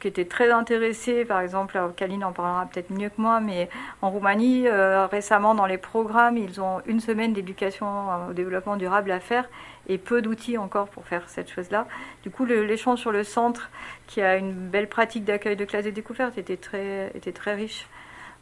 [0.00, 3.68] qui étaient très intéressés, par exemple, Kaline en parlera peut-être mieux que moi, mais
[4.00, 4.68] en Roumanie,
[5.10, 7.86] récemment dans les programmes, ils ont une semaine d'éducation
[8.28, 9.48] au développement durable à faire
[9.88, 11.86] et peu d'outils encore pour faire cette chose-là.
[12.22, 13.70] Du coup, l'échange sur le centre,
[14.06, 17.86] qui a une belle pratique d'accueil de classe de découverte, était très, était très riche.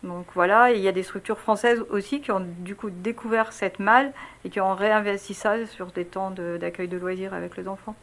[0.02, 3.78] Donc voilà, il y a des structures françaises aussi qui ont du coup découvert cette
[3.78, 4.12] malle
[4.44, 7.94] et qui ont réinvesti ça sur des temps d'accueil de, loisirs avec les enfants.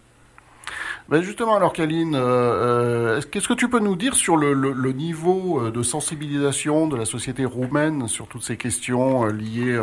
[1.09, 5.61] Ben justement, alors Kaline, euh, euh, qu'est-ce que tu peux nous dire sur le, niveau
[5.61, 9.79] euh, de sensibilisation de la société roumaine sur toutes ces questions liées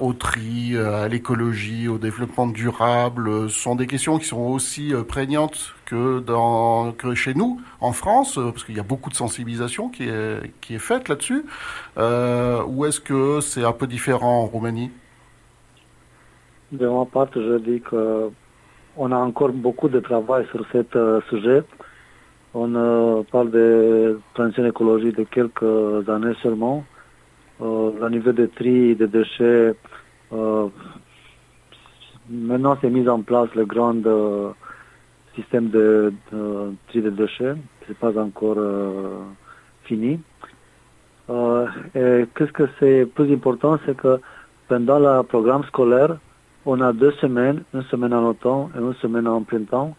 [0.00, 3.50] au tri, à l'écologie, au développement durable?
[3.50, 8.36] Ce sont des questions qui sont aussi prégnantes que, dans, que chez nous, en France,
[8.36, 11.44] parce qu'il y a beaucoup de sensibilisation qui est, qui est faite là-dessus.
[11.98, 14.90] ou est-ce que c'est un peu différent en Roumanie?
[16.72, 18.30] De ma part, je dis que
[18.96, 21.62] on a encore beaucoup de travail sur ce euh, sujet.
[22.54, 26.84] On euh, parle de transition écologique de quelques années seulement.
[27.60, 29.74] Euh, le niveau de tri des déchets,
[32.30, 34.02] maintenant c'est mis en place le grand
[35.34, 36.12] système de,
[36.88, 37.54] tri des déchets.
[37.86, 38.58] C'est pas encore
[39.84, 40.18] fini.
[41.30, 44.20] et qu'est-ce que c'est plus important, c'est que
[44.68, 46.16] pendant le programme scolaire,
[46.66, 49.96] on a deux semaines, une semaine en automne et une semaine en printemps,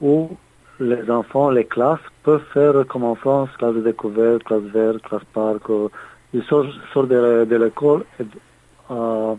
[0.00, 0.30] où
[0.78, 5.24] les enfants, les classes peuvent faire comme en France, classe de découverte, classe verte, classe
[5.32, 5.62] parc.
[6.34, 8.24] Ils sortent, de, l'école et
[8.90, 9.36] à,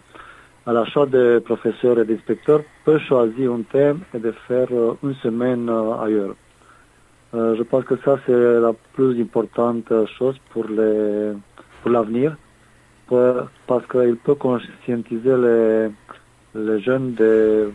[0.66, 5.14] à l'achat des professeurs et d'inspecteurs peuvent choisir un thème et de faire euh, une
[5.16, 6.36] semaine euh, ailleurs.
[7.36, 11.34] Euh, je pense que ça, c'est la plus importante chose pour les
[11.84, 12.36] pour l'avenir,
[13.08, 15.90] parce qu'il peut conscientiser les,
[16.58, 17.72] les jeunes de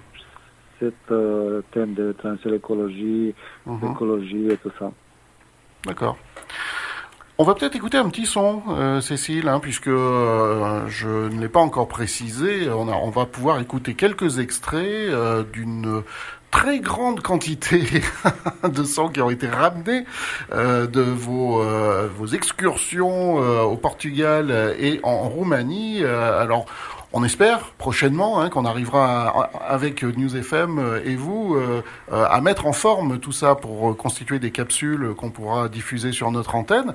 [0.83, 3.35] cet euh, thème de transition écologie,
[3.83, 4.91] écologie et tout ça.
[5.87, 6.17] D'accord.
[7.39, 11.49] On va peut-être écouter un petit son, euh, Cécile, hein, puisque euh, je ne l'ai
[11.49, 12.69] pas encore précisé.
[12.71, 15.11] On, a, on, va pouvoir écouter quelques extraits
[15.53, 16.03] d'une
[16.51, 17.83] très grande quantité
[18.69, 20.05] de sons qui ont été ramenés
[20.53, 21.65] de vos,
[22.09, 26.05] vos excursions au Portugal et en Roumanie.
[26.05, 26.67] alors,
[27.13, 32.41] on espère prochainement hein, qu'on arrivera avec News FM euh, et vous euh, euh, à
[32.41, 36.95] mettre en forme tout ça pour constituer des capsules qu'on pourra diffuser sur notre antenne.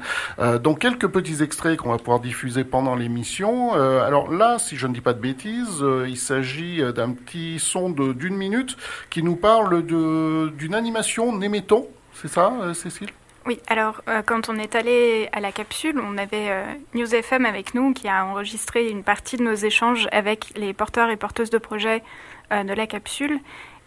[0.62, 3.74] donc quelques petits extraits qu'on va pouvoir diffuser pendant l'émission.
[3.74, 8.36] alors là, si je ne dis pas de bêtises, il s'agit d'un petit son d'une
[8.36, 8.78] minute
[9.10, 11.88] qui nous parle d'une animation Néméton.
[12.14, 13.10] C'est ça, Cécile?
[13.48, 17.46] Oui, alors euh, quand on est allé à la capsule, on avait euh, News FM
[17.46, 21.50] avec nous qui a enregistré une partie de nos échanges avec les porteurs et porteuses
[21.50, 22.04] de projets
[22.52, 23.40] euh, de la capsule.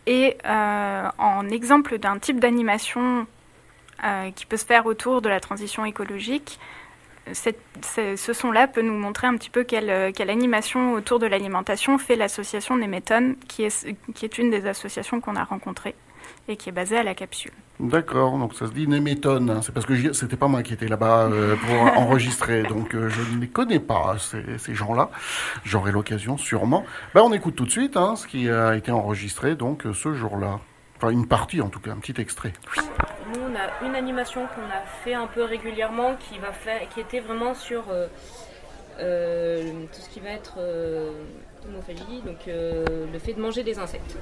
[0.06, 3.26] Et en exemple d'un type d'animation
[4.34, 6.58] qui peut se faire autour de la transition écologique,
[7.32, 9.90] ce son-là peut nous montrer un petit peu quelle,
[10.30, 12.76] animation autour de l'alimentation fait l'association
[13.62, 15.94] est, qui est une des associations qu'on a rencontrées
[16.50, 17.52] et qui est basée à la capsule.
[17.78, 19.48] D'accord, donc ça se dit Néméton.
[19.48, 19.62] Hein.
[19.62, 23.34] C'est parce que c'était pas moi qui étais là-bas euh, pour enregistrer, donc euh, je
[23.34, 25.10] ne les connais pas ces, gens-là.
[25.64, 26.84] J'aurai l'occasion sûrement.
[27.14, 30.60] Ben, on écoute tout de suite hein, ce qui a été enregistré donc ce jour-là.
[30.98, 32.52] Enfin une partie en tout cas, un petit extrait.
[33.32, 37.00] Nous on a une animation qu'on a fait un peu régulièrement qui va faire, qui
[37.00, 37.84] était vraiment sur
[38.98, 40.58] euh, tout ce qui va être
[42.26, 44.18] donc le fait de manger des insectes.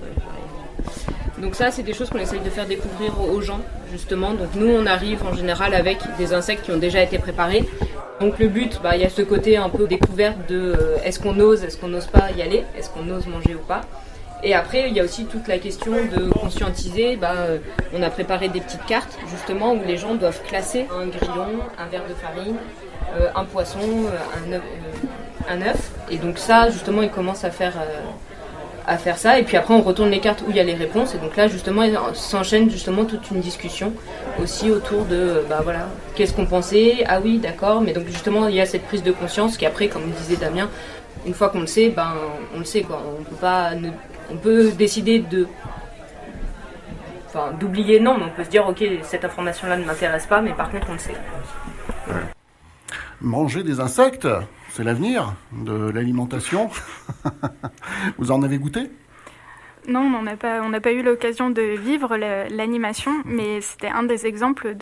[1.41, 3.61] Donc ça, c'est des choses qu'on essaye de faire découvrir aux gens,
[3.93, 4.33] justement.
[4.33, 7.65] Donc nous, on arrive en général avec des insectes qui ont déjà été préparés.
[8.21, 11.21] Donc le but, bah, il y a ce côté un peu découverte de euh, est-ce
[11.21, 13.83] qu'on ose, est-ce qu'on n'ose pas y aller, est-ce qu'on ose manger ou pas.
[14.43, 17.17] Et après, il y a aussi toute la question de conscientiser.
[17.17, 17.59] Bah, euh,
[17.95, 21.87] on a préparé des petites cartes, justement, où les gens doivent classer un grillon, un
[21.87, 22.57] verre de farine,
[23.17, 24.61] euh, un poisson, un
[25.49, 25.93] un œuf.
[26.11, 27.75] Et donc ça, justement, ils commencent à faire
[28.89, 29.39] à faire ça.
[29.39, 31.15] Et puis après, on retourne les cartes où il y a les réponses.
[31.15, 31.83] Et donc là, justement,
[32.15, 33.93] s'enchaîne justement toute une discussion
[34.43, 37.05] aussi autour de, bah voilà, qu'est-ce qu'on pensait?
[37.07, 37.81] Ah oui, d'accord.
[37.83, 40.69] Mais donc justement, il y a cette prise de conscience qui après, comme disait Damien,
[41.27, 42.15] une fois qu'on le sait, ben
[42.55, 43.03] on le sait quoi.
[43.21, 43.73] On peut pas,
[44.33, 45.47] on peut décider de
[47.27, 50.41] enfin d'oublier non mais on peut se dire ok cette information là ne m'intéresse pas
[50.41, 51.15] mais par contre on le sait
[53.21, 54.27] manger des insectes?
[54.79, 56.71] C'est l'avenir de l'alimentation.
[58.19, 58.89] Vous en avez goûté?
[59.89, 64.77] Non, on n'a pas, pas eu l'occasion de vivre l'animation, mais c'était un des exemples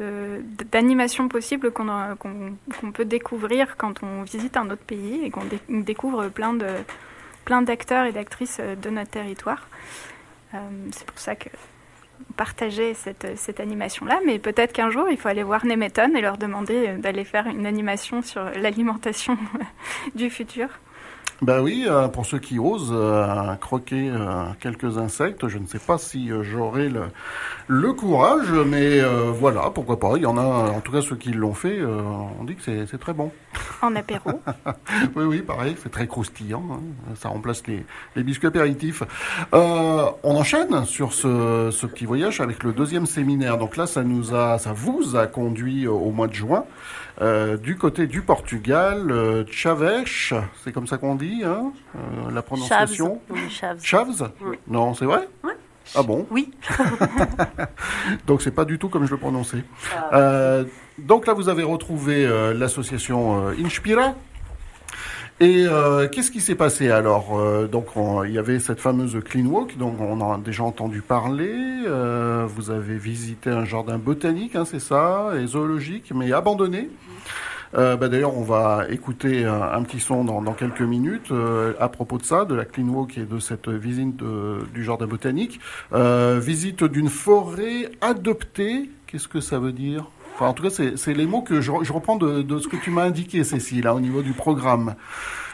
[0.71, 5.47] d'animation possible qu'on peut découvrir quand on visite un autre pays et qu'on
[5.81, 6.67] découvre plein de
[7.47, 9.67] plein d'acteurs et d'actrices de notre territoire.
[10.53, 10.59] Euh,
[10.91, 11.49] c'est pour ça que
[12.37, 16.39] partager cette, cette animation-là, mais peut-être qu'un jour, il faut aller voir Nemeton et leur
[16.39, 19.37] demander d'aller faire une animation sur l'alimentation
[20.15, 20.69] du futur.
[21.43, 25.79] Ben oui, euh, pour ceux qui osent euh, croquer euh, quelques insectes, je ne sais
[25.79, 27.03] pas si euh, j'aurai le,
[27.67, 30.13] le courage, mais euh, voilà, pourquoi pas.
[30.17, 32.01] Il y en a, en tout cas ceux qui l'ont fait, euh,
[32.41, 33.31] on dit que c'est très bon.
[33.83, 34.41] En apéro.
[35.15, 36.63] Oui, oui, pareil, c'est très croustillant.
[36.73, 37.15] hein.
[37.17, 37.85] Ça remplace les,
[38.17, 39.03] les biscuits apéritifs.
[39.55, 43.59] Euh, on enchaîne sur ce, ce petit voyage avec le deuxième séminaire.
[43.59, 46.65] Donc là, ça nous a, ça vous a conduit au mois de juin
[47.23, 50.05] euh, du côté du Portugal, euh, Chaves,
[50.63, 53.21] c'est comme ça qu'on dit, hein, euh, la prononciation.
[53.49, 53.81] Chaves.
[53.83, 54.31] Chaves?
[54.43, 54.59] Oui.
[54.69, 55.27] Non, c'est vrai?
[55.43, 55.55] Ouais.
[55.95, 56.27] Ah bon?
[56.31, 56.51] Oui.
[58.27, 59.65] Donc c'est pas du tout comme je le prononçais.
[60.13, 60.65] Euh,
[60.99, 64.15] donc là, vous avez retrouvé euh, l'association euh, Inspira.
[65.39, 69.19] Et euh, qu'est-ce qui s'est passé alors Euh, Donc on- il y avait cette fameuse
[69.23, 71.53] clean walk, donc on en a déjà entendu parler.
[71.87, 76.89] Euh, vous avez visité un jardin botanique, hein, c'est ça, et zoologique, mais abandonné.
[77.77, 81.75] Euh, bah, D'ailleurs, on va écouter un, un petit son dans, dans quelques minutes euh,
[81.79, 85.07] à propos de ça, de la clean walk et de cette visite de- du jardin
[85.07, 85.61] botanique.
[85.93, 88.91] Euh, visite d'une forêt adoptée.
[89.07, 90.07] Qu'est-ce que ça veut dire?
[90.35, 92.69] Enfin, en tout cas, c'est les mots que je, re- je reprends de, de ce
[92.69, 94.95] que tu m'as indiqué, Cécile, hein, au niveau du programme.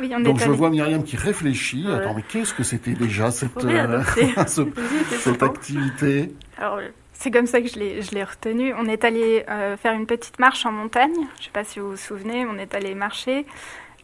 [0.01, 1.87] Oui, on Donc, est je vois Myriam qui réfléchit.
[1.89, 3.53] Attends, mais qu'est-ce que c'était déjà cette,
[5.43, 6.35] activité?
[6.59, 6.81] Alors,
[7.15, 8.75] c'est comme ça que je l'ai, retenu.
[8.75, 11.15] On est allé euh, faire une petite marche en montagne.
[11.37, 13.47] Je ne sais pas si vous vous souvenez, on est allé marcher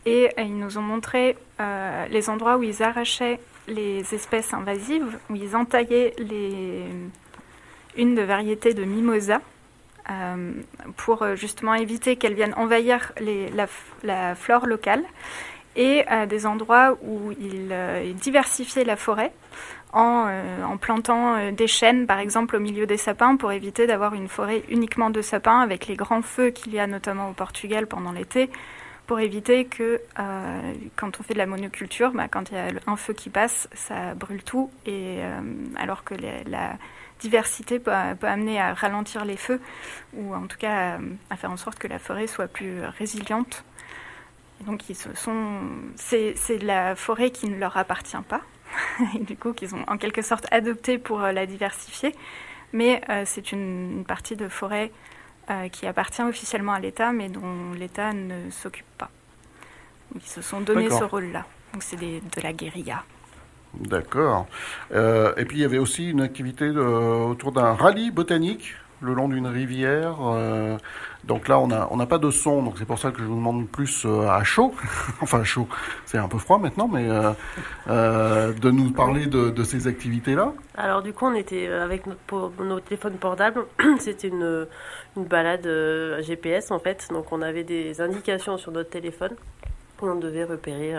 [0.07, 5.19] et euh, ils nous ont montré euh, les endroits où ils arrachaient les espèces invasives,
[5.29, 6.15] où ils entaillaient
[7.97, 9.41] une de variété de mimosa
[10.97, 13.13] pour justement éviter qu'elles viennent envahir
[14.03, 15.05] la, flore locale
[15.77, 19.33] et des endroits où ils diversifiaient la forêt
[19.93, 23.87] en, euh, en plantant euh, des chênes, par exemple, au milieu des sapins, pour éviter
[23.87, 27.33] d'avoir une forêt uniquement de sapins, avec les grands feux qu'il y a notamment au
[27.33, 28.51] Portugal pendant l'été,
[29.07, 32.69] pour éviter que, euh, quand on fait de la monoculture, bah, quand il y a
[32.87, 35.21] un feu qui passe, ça brûle tout, et
[35.77, 36.75] alors que la
[37.19, 39.61] diversité peut, amener à ralentir les feux,
[40.13, 40.99] ou en tout cas
[41.31, 43.65] à, faire en sorte que la forêt soit plus résiliente.
[44.67, 44.83] Donc,
[45.97, 48.43] c'est la forêt qui ne leur appartient pas
[49.15, 52.15] et du coup qu'ils ont en quelque sorte adopté pour euh, la diversifier.
[52.73, 54.93] Mais euh, c'est une, une partie de forêt
[55.51, 59.11] euh, qui appartient officiellement à l'État, mais dont l'État ne s'occupe pas.
[60.13, 61.47] Donc, ils se sont donné ce rôle-là.
[61.73, 63.05] Donc c'est de la guérilla.
[63.75, 64.47] D'accord.
[64.93, 69.15] Euh, et puis il y avait aussi une activité de- autour d'un rallye botanique le
[69.15, 70.17] long d'une rivière.
[70.21, 70.77] euh,
[71.25, 73.37] donc là, on n'a on pas de son, donc c'est pour ça que je vous
[73.37, 74.75] demande plus euh, à chaud,
[75.21, 75.69] enfin chaud,
[76.07, 77.07] c'est un peu froid maintenant, mais
[77.89, 80.53] euh, de nous parler de, ces activités-là.
[80.77, 83.65] Alors du coup, on était avec nos téléphones portables.
[83.99, 84.67] C'était une,
[85.17, 85.69] une balade
[86.23, 87.09] GPS en fait.
[87.11, 89.33] Donc on avait des indications sur notre téléphone.
[90.01, 90.95] On devait repérer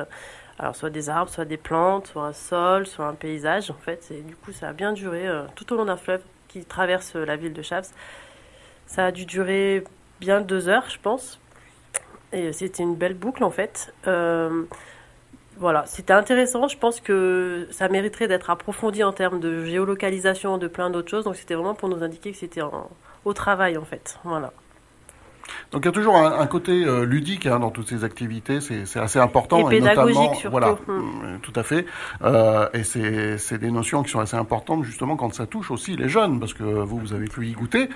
[0.59, 4.12] alors soit des arbres, soit des plantes, soit un sol, soit un paysage en fait.
[4.12, 7.38] Et du coup, ça a bien duré tout au long d'un fleuve qui traverse la
[7.38, 7.88] ville de Chaves.
[8.85, 9.83] Ça a dû durer
[10.19, 11.39] bien deux heures, je pense.
[12.33, 13.93] Et c'était une belle boucle en fait.
[14.07, 14.63] Euh,
[15.57, 16.67] voilà, c'était intéressant.
[16.67, 21.23] Je pense que ça mériterait d'être approfondi en termes de géolocalisation, de plein d'autres choses.
[21.23, 22.62] Donc c'était vraiment pour nous indiquer que c'était
[23.25, 24.19] au travail en fait.
[24.23, 24.51] Voilà.
[25.71, 28.59] Donc il y a toujours un, un côté euh, ludique hein, dans toutes ces activités,
[28.62, 29.69] c'est assez important.
[29.69, 30.51] Et notamment, surtout.
[30.51, 31.01] Voilà, Mm.
[31.25, 31.85] euh, tout à fait.
[32.23, 35.95] Euh, et c'est c'est des notions qui sont assez importantes justement quand ça touche aussi
[35.95, 37.89] les jeunes, parce que vous, vous avez pu y goûter.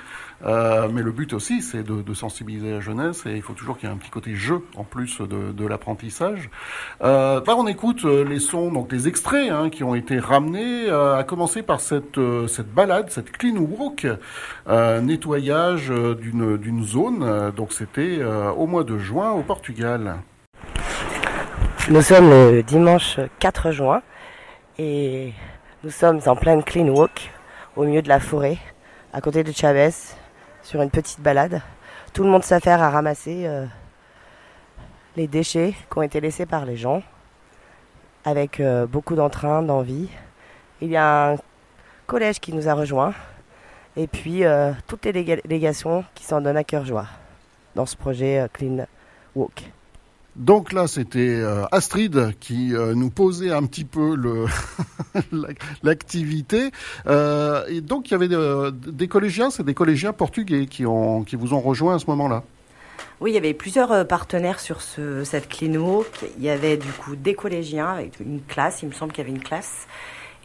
[0.46, 3.90] Euh, mais le but aussi, c'est de, sensibiliser la jeunesse et il faut toujours qu'il
[3.90, 6.50] y ait un petit côté jeu en plus de, l'apprentissage.
[7.02, 11.24] Euh, on écoute euh, les sons, donc les extraits hein, qui ont été ramenés, à
[11.24, 14.08] commencer par cette, cette balade, cette clean walk,
[15.02, 17.52] nettoyage d'une zone.
[17.56, 20.18] Donc c'était au mois de juin au Portugal.
[21.90, 24.02] Nous sommes le dimanche 4 juin
[24.78, 25.34] et
[25.84, 27.32] nous sommes en pleine clean walk
[27.76, 28.58] au milieu de la forêt,
[29.12, 29.92] à côté de Chavez,
[30.64, 31.62] sur une petite balade.
[32.14, 33.66] Tout le monde s'affaire à ramasser euh,
[35.16, 37.04] les déchets qui ont été laissés par les gens,
[38.26, 40.10] avec euh, beaucoup d'entrain, d'envie.
[40.82, 41.38] Il y a un
[42.08, 43.14] collège qui nous a rejoints
[43.96, 47.08] et puis euh, toutes les délégations qui s'en donnent à cœur joie
[47.76, 48.86] dans ce projet Clean
[49.36, 49.72] Walk.
[50.36, 54.18] Donc là, c'était euh, Astrid qui euh, nous posait un petit peu
[55.84, 56.72] l'activité.
[57.06, 61.24] Euh, et donc, il y avait de- des collégiens, c'est des collégiens portugais qui, ont,
[61.24, 62.44] qui vous ont rejoint à ce moment-là.
[63.22, 66.26] Oui, il y avait plusieurs partenaires sur ce, cette walk.
[66.38, 69.28] Il y avait du coup des collégiens avec une classe, il me semble qu'il y
[69.28, 69.88] avait une classe.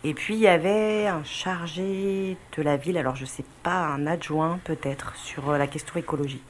[0.05, 4.07] Et puis il y avait un chargé de la ville, alors je sais pas, un
[4.07, 6.43] adjoint peut-être sur la question écologie,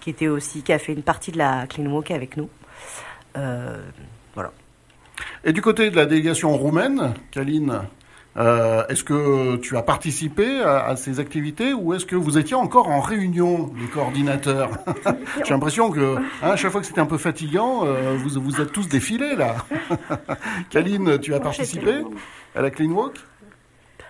[0.00, 2.48] qui était aussi, qui a fait une partie de la walk avec nous.
[3.38, 3.80] Euh,
[4.34, 4.52] voilà.
[5.44, 7.80] Et du côté de la délégation roumaine, Kaline,
[8.36, 12.88] euh, est-ce que tu as participé à, ces activités ou est-ce que vous étiez encore
[12.88, 14.70] en réunion, les coordinateurs
[15.44, 18.60] J'ai l'impression que hein, à chaque fois que c'était un peu fatigant, euh, vous, vous
[18.60, 19.56] êtes tous défilés là.
[20.70, 22.04] Kaline, tu as participé
[22.54, 23.16] à la Clean Walk?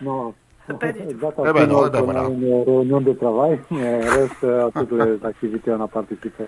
[0.03, 0.35] Non.
[0.79, 1.33] Pas du tout.
[1.47, 2.29] Eh ben non, eh ben voilà.
[2.29, 6.45] Une réunion de travail, mais reste à toutes les activités on a participé.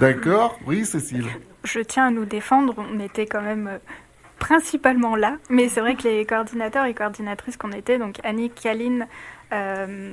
[0.00, 1.26] D'accord, oui Cécile.
[1.64, 3.78] Je tiens à nous défendre, on était quand même euh,
[4.38, 9.06] principalement là, mais c'est vrai que les coordinateurs et coordinatrices qu'on était, donc Annick, Kaline,
[9.52, 10.12] euh,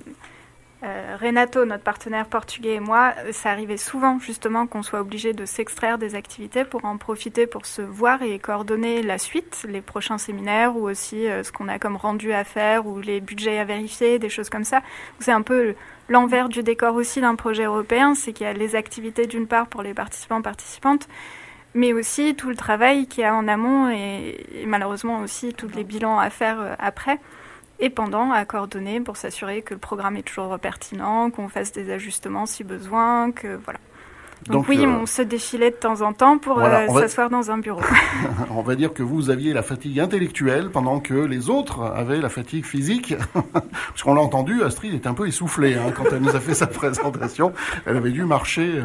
[0.83, 5.45] euh, Renato, notre partenaire portugais et moi, ça arrivait souvent justement qu'on soit obligé de
[5.45, 10.17] s'extraire des activités pour en profiter pour se voir et coordonner la suite, les prochains
[10.17, 13.63] séminaires ou aussi euh, ce qu'on a comme rendu à faire ou les budgets à
[13.63, 14.81] vérifier, des choses comme ça.
[15.19, 15.75] C'est un peu
[16.09, 19.67] l'envers du décor aussi d'un projet européen, c'est qu'il y a les activités d'une part
[19.67, 21.07] pour les participants participantes,
[21.73, 25.85] mais aussi tout le travail qu'il y a en amont et, malheureusement aussi tous les
[25.85, 27.19] bilans à faire euh, après
[27.79, 31.91] et pendant à coordonner pour s'assurer que le programme est toujours pertinent, qu'on fasse des
[31.91, 33.79] ajustements si besoin, que voilà.
[34.49, 37.57] Donc, oui, euh, on se défilait de temps en temps pour euh, s'asseoir dans un
[37.57, 37.81] bureau.
[38.51, 42.29] on va dire que vous aviez la fatigue intellectuelle pendant que les autres avaient la
[42.29, 43.15] fatigue physique.
[43.53, 46.53] Parce qu'on l'a entendu, Astrid était un peu essoufflée hein, quand elle nous a fait
[46.53, 47.53] sa présentation.
[47.85, 48.83] Elle avait dû marcher euh,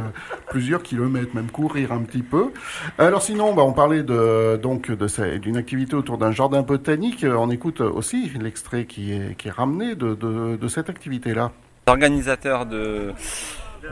[0.50, 2.52] plusieurs kilomètres, même courir un petit peu.
[2.98, 7.24] Alors sinon, bah, on parlait de, donc d'une activité autour d'un jardin botanique.
[7.28, 11.52] On écoute aussi l'extrait qui est, qui est ramené de, de, de cette activité-là.
[11.86, 13.12] L'organisateur de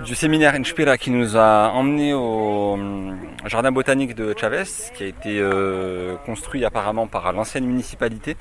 [0.05, 3.15] du séminaire Inspira qui nous a emmenés au euh,
[3.47, 8.37] jardin botanique de Chavez, qui a été euh, construit apparemment par l'ancienne municipalité,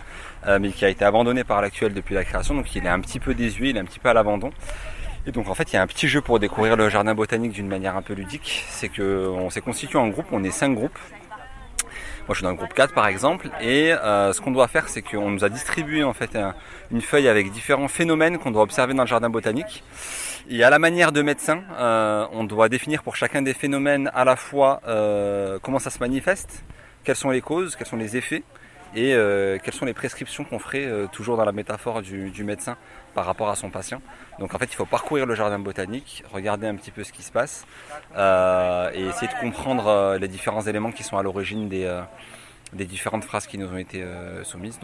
[0.48, 3.00] euh, mais qui a été abandonné par l'actuel depuis la création, donc il est un
[3.00, 4.52] petit peu désuet, il est un petit peu à l'abandon.
[5.28, 7.54] Et donc en fait il y a un petit jeu pour découvrir le jardin botanique
[7.54, 11.00] d'une manière un peu ludique, c'est qu'on s'est constitué en groupe, on est cinq groupes.
[12.28, 15.02] Moi je suis dans le groupe 4 par exemple, et ce qu'on doit faire c'est
[15.02, 16.38] qu'on nous a distribué en fait
[16.92, 19.84] une feuille avec différents phénomènes qu'on doit observer dans le jardin botanique.
[20.48, 24.26] Et à la manière de médecin, euh, on doit définir pour chacun des phénomènes à
[24.26, 26.64] la fois euh, comment ça se manifeste,
[27.04, 28.44] quelles sont les causes, quels sont les effets
[28.94, 32.78] et euh, quelles sont les prescriptions qu'on ferait toujours dans la métaphore du, médecin
[33.16, 34.04] par rapport à son patient.
[34.38, 37.24] Donc en fait il faut parcourir le jardin botanique, regarder un petit peu ce qui
[37.24, 37.66] se passe
[38.16, 43.58] et essayer de comprendre les différents éléments qui sont à l'origine des, différentes phrases qui
[43.58, 44.06] nous ont été
[44.44, 44.80] soumises.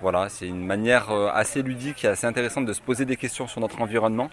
[0.00, 3.48] Voilà, c'est une manière euh, assez ludique et assez intéressante de se poser des questions
[3.48, 4.30] sur notre environnement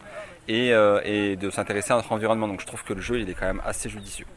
[0.50, 2.48] euh, et, de s'intéresser à notre environnement.
[2.48, 4.28] Donc je trouve que le jeu, il est quand même assez judicieux.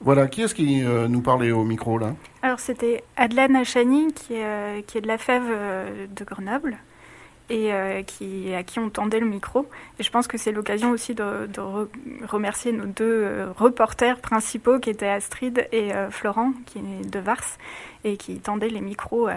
[0.00, 2.14] Voilà, qui est-ce qui euh, nous parlait au micro là?
[2.42, 5.44] Alors c'était Adelaine Achani qui est, qui est de la Fève
[6.08, 6.78] de Grenoble
[7.50, 9.68] et qui, à qui on tendait le micro.
[9.98, 11.48] Et je pense que c'est l'occasion aussi de,
[12.26, 17.58] remercier nos deux reporters principaux qui étaient Astrid et Florent, qui est de Vars,
[18.04, 19.34] et qui tendaient les micros euh,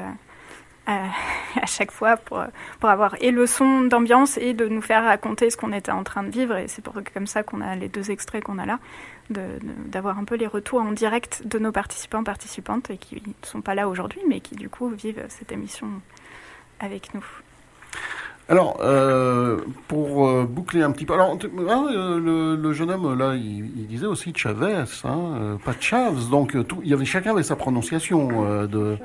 [1.61, 2.43] à, chaque fois pour,
[2.81, 6.23] avoir et le son d'ambiance et de nous faire raconter ce qu'on était en train
[6.23, 6.57] de vivre.
[6.57, 6.83] Et c'est
[7.13, 8.79] comme ça qu'on a les deux extraits qu'on a là,
[9.29, 13.61] d'avoir un peu les retours en direct de nos participants, participantes, et qui ne sont
[13.61, 15.87] pas là aujourd'hui, mais qui du coup vivent cette émission
[16.79, 17.25] avec nous.
[18.49, 23.87] Alors, euh, pour euh, boucler un petit peu, alors hein, le, jeune homme là, il,
[23.87, 28.67] disait aussi Chavez, hein, pas Chavez, donc tout, il y avait chacun avait sa prononciation
[28.67, 28.97] de,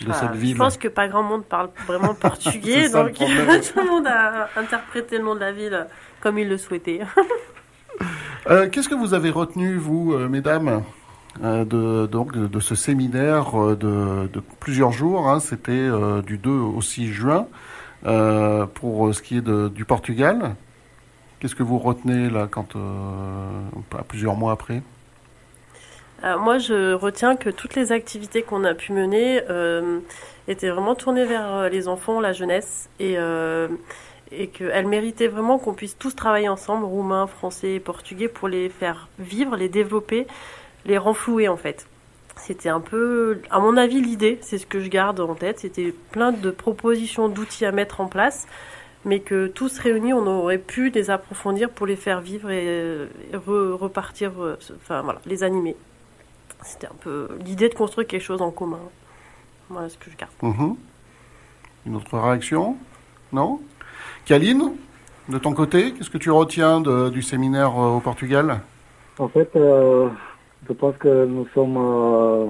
[0.00, 0.54] de cette ville.
[0.54, 5.18] Je pense que pas grand monde parle vraiment portugais, donc tout le monde a interprété
[5.18, 5.86] le nom de la ville
[6.20, 7.00] comme il le souhaitait.
[8.72, 10.82] Qu'est-ce que vous avez retenu, vous, mesdames
[11.42, 15.90] de, donc, de, ce séminaire de, de plusieurs jours, hein, c'était
[16.24, 17.46] du 2 au 6 juin.
[18.04, 20.54] Euh, pour ce qui est du Portugal,
[21.40, 23.60] qu'est-ce que vous retenez là quand euh,
[24.06, 24.82] plusieurs mois après?
[26.24, 29.40] Euh, Moi, je retiens que toutes les activités qu'on a pu mener
[30.48, 33.16] étaient vraiment tournées vers les enfants, la jeunesse, et,
[34.30, 39.08] et qu'elles méritaient vraiment qu'on puisse tous travailler ensemble, roumains, français portugais, pour les faire
[39.18, 40.26] vivre, les développer,
[40.84, 41.86] les renflouer en fait.
[42.36, 45.60] C'était un peu, à mon avis, l'idée, c'est ce que je garde en tête.
[45.60, 48.46] C'était plein de propositions d'outils à mettre en place,
[49.04, 54.32] mais que tous réunis, on aurait pu les approfondir pour les faire vivre et, repartir,
[54.38, 55.76] euh, enfin voilà, les animer.
[56.62, 58.80] C'était un peu l'idée de construire quelque chose en commun.
[59.68, 60.32] Voilà ce que je garde.
[60.42, 60.76] Mhm.
[61.86, 62.76] Une autre réaction?
[63.32, 63.60] Non?
[64.24, 64.72] Kaline,
[65.28, 68.60] de ton côté, qu'est-ce que tu retiens du séminaire euh, au Portugal?
[69.18, 70.08] En fait, euh,
[70.68, 72.46] je pense que nous sommes euh,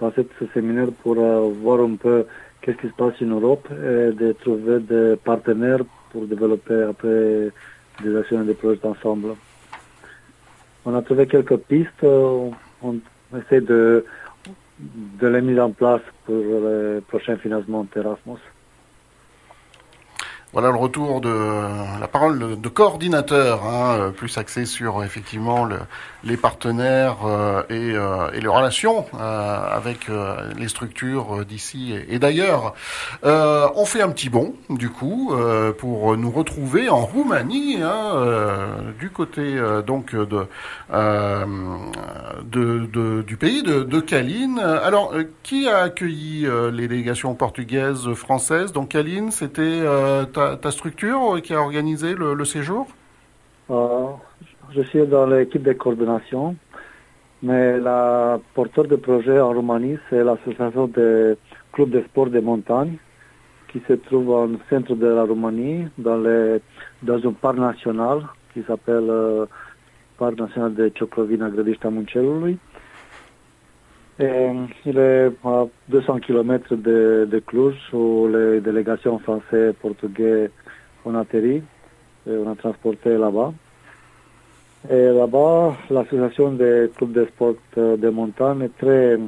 [0.00, 2.26] dans ce séminaire pour euh, voir un peu
[2.60, 5.80] qu'est-ce qui se passe en Europe et de trouver des partenaires
[6.10, 7.50] pour développer après
[8.02, 9.34] des actions et des projets ensemble.
[10.84, 12.04] On a trouvé quelques pistes.
[12.04, 12.52] On,
[13.36, 14.04] essaie de,
[14.78, 18.38] de les mettre en place pour le prochain financement d'Erasmus.
[20.52, 25.78] Voilà le retour de la parole de coordinateur, hein, plus axé sur effectivement le,
[26.24, 30.08] les partenaires euh, et, euh, et, les relations euh, avec
[30.56, 32.74] les structures d'ici et, d'ailleurs.
[33.22, 35.34] on fait un petit bond du coup
[35.78, 38.14] pour nous retrouver en Roumanie, hein,
[38.98, 40.46] du côté donc de,
[43.22, 44.04] du pays de, de.
[44.84, 45.12] Alors,
[45.42, 49.82] qui a accueilli les délégations portugaises, françaises Donc Caline, c'était
[50.32, 52.86] ta, structure qui a organisé le séjour?
[54.74, 56.56] Je suis dans l'équipe de coordination,
[57.42, 61.34] mais la porteur de projet en Roumanie, c'est l'association des
[61.72, 62.96] clubs de sport de montagne
[63.68, 68.22] qui se trouve au centre de la Roumanie, dans, un parc national
[68.52, 69.46] qui s'appelle euh,
[70.16, 72.58] Parc national de Cioclovina Grădiștea Muncelului.
[74.18, 80.50] Il est à 200 km de, de Cluj où les délégations françaises et portugais
[81.04, 81.62] ont atterri
[82.26, 83.52] et on a transporté là-bas.
[84.88, 89.18] Là-bas, l'association des clubs de sport euh, de montagne est très,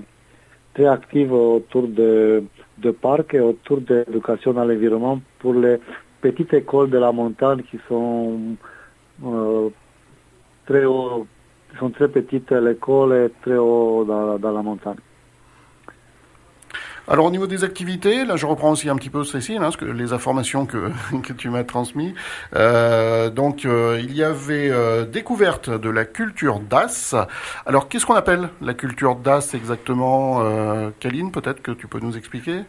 [0.75, 2.45] très active autour de,
[2.77, 5.79] de parcs et autour de l'éducation à l'environnement pour les
[6.21, 8.39] petites écoles de la montagne qui sont
[9.25, 9.71] euh,
[10.67, 14.97] très sont très petites, l'école est très haut dans la montagne.
[17.09, 19.77] Alors au niveau des activités, là je reprends aussi un petit peu Cécile, hein, ce
[19.77, 20.91] que, les informations que,
[21.23, 22.15] que tu m'as transmises.
[22.57, 27.15] Euh, donc euh, il y avait euh, découverte de la culture DAS.
[27.65, 32.17] Alors qu'est-ce qu'on appelle la culture DAS exactement euh, Kaline, peut-être que tu peux nous
[32.17, 32.63] expliquer?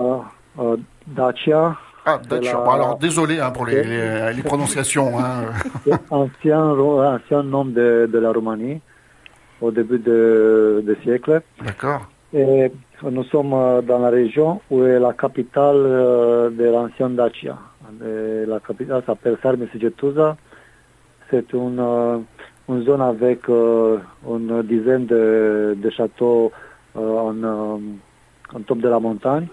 [0.00, 0.76] Euh,
[1.06, 1.76] Dacia.
[2.06, 2.54] Ah, Dacia.
[2.54, 5.18] Bon, alors désolé hein, pour les, les, les prononciations.
[5.18, 5.50] Hein.
[6.10, 8.80] ancien, ancien nom de, de la Roumanie
[9.60, 11.42] au début de, de siècle.
[11.62, 12.08] D'accord.
[12.34, 12.72] Et
[13.10, 17.58] nous sommes euh, dans la région où est la capitale euh, de l'ancienne Dacia.
[18.00, 20.36] La capitale s'appelle Sarmisegetuza.
[21.30, 22.18] C'est une, euh,
[22.68, 26.52] une, zone avec une dizaine de, châteaux
[26.94, 29.46] en, en, top de la montagne.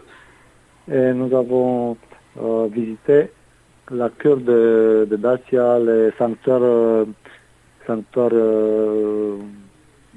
[0.91, 1.97] Et nous avons
[2.71, 3.31] visité
[3.91, 7.05] la cœur de, Dacia, le sanctuaire,
[7.85, 8.31] sanctuaire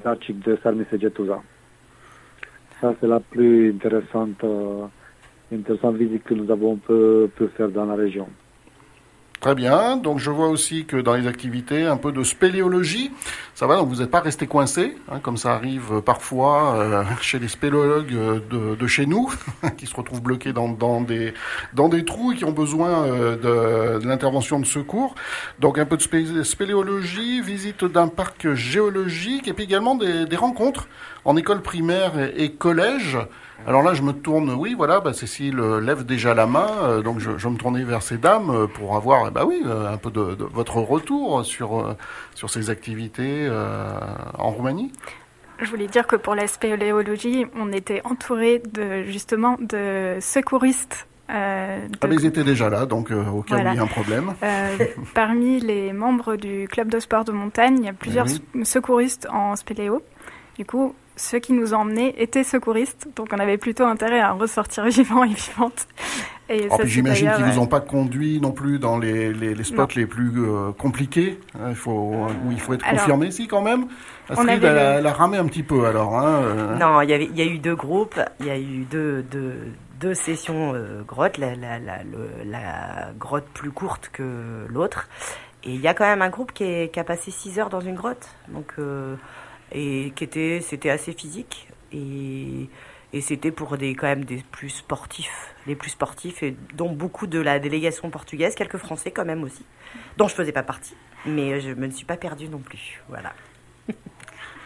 [0.04, 1.40] dacique de Sarmisegetuza.
[2.82, 4.86] Ça, c'est la plus intéressante, euh,
[5.52, 8.26] intéressante visite que nous avons pu faire dans la région.
[9.42, 9.96] Très bien.
[9.96, 13.10] Donc je vois aussi que dans les activités, un peu de spéléologie.
[13.56, 17.40] Ça va, donc vous n'êtes pas resté coincé, hein, comme ça arrive parfois euh, chez
[17.40, 18.14] les spéléologues
[18.48, 19.32] de, de, chez nous,
[19.76, 21.34] qui se retrouvent bloqués dans, dans, des,
[21.74, 25.16] dans des trous et qui ont besoin euh, de, l'intervention de secours.
[25.58, 30.86] Donc un peu de spéléologie, visite d'un parc géologique et puis également des, des rencontres
[31.24, 33.18] en école primaire et collège.
[33.66, 37.18] Alors là, je me tourne, oui, voilà, bah, Cécile lève déjà la main, euh, donc
[37.18, 40.10] je, je, me tournais vers ces dames euh, pour avoir, bah oui, euh, un peu
[40.10, 41.96] de, de votre retour sur,
[42.34, 43.48] sur ces activités
[44.38, 44.92] en Roumanie.
[45.60, 51.88] Je voulais dire que pour la spéléologie, on était entouré de justement de secouristes euh,
[51.88, 51.98] de...
[52.00, 53.70] Ah, mais ils étaient déjà là, donc euh, au cas voilà.
[53.70, 54.34] où il y a un problème.
[54.42, 54.76] Euh,
[55.14, 58.66] parmi les membres du club de sport de montagne, il y a plusieurs oui.
[58.66, 60.02] secouristes en spéléo.
[60.58, 64.32] Du coup, ceux qui nous ont emmenés étaient secouristes, donc on avait plutôt intérêt à
[64.32, 65.86] ressortir vivants et vivantes.
[66.48, 69.64] Et oh, j'imagine qu'ils ne vous ont pas conduit non plus dans les, les, les
[69.64, 69.88] spots non.
[69.96, 73.62] les plus euh, compliqués, hein, il faut, où il faut être alors, confirmé, si quand
[73.62, 73.86] même.
[74.28, 76.18] Astrid, elle, elle, a ramé un petit peu alors.
[76.18, 76.76] Hein, euh...
[76.76, 79.22] Non, il y, avait, il y a eu deux groupes, il y a eu deux,
[79.22, 79.54] deux,
[80.00, 85.08] deux sessions euh, grottes, la, la, la, le, la grotte plus courte que l'autre.
[85.64, 87.68] Et il y a quand même un groupe qui, est, qui a passé 6 heures
[87.68, 88.28] dans une grotte.
[88.48, 89.14] Donc euh,
[89.72, 91.68] et qui était c'était assez physique.
[91.92, 92.68] Et,
[93.12, 97.26] et c'était pour des quand même des plus sportifs les plus sportifs et dont beaucoup
[97.26, 99.64] de la délégation portugaise quelques français quand même aussi
[100.16, 100.94] dont je faisais pas partie.
[101.26, 103.02] Mais je me ne suis pas perdue non plus.
[103.08, 103.32] Voilà.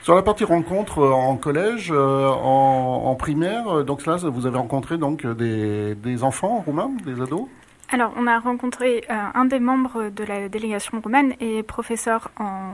[0.02, 4.56] Sur la partie rencontre euh, en collège, euh, en, en, primaire, donc là, vous avez
[4.56, 7.48] rencontré donc des, des enfants roumains, des ados?
[7.90, 12.72] Alors, on a rencontré euh, un des membres de la délégation roumaine et professeur en,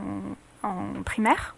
[0.63, 1.55] en primaire.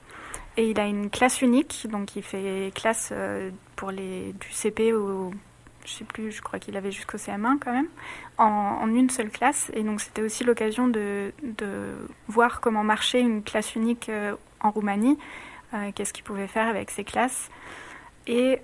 [0.56, 4.92] Et il a une classe unique, donc il fait classe euh, pour les du CP
[4.92, 5.32] au
[5.84, 7.88] je sais plus, je crois qu'il avait jusqu'au CM1 quand même,
[8.38, 9.70] en, une seule classe.
[9.74, 11.30] Et donc c'était aussi l'occasion de,
[12.26, 15.18] voir comment marchait une classe unique euh, en Roumanie,
[15.74, 17.50] euh, qu'est-ce qu'il pouvait faire avec ses classes.
[18.26, 18.60] Et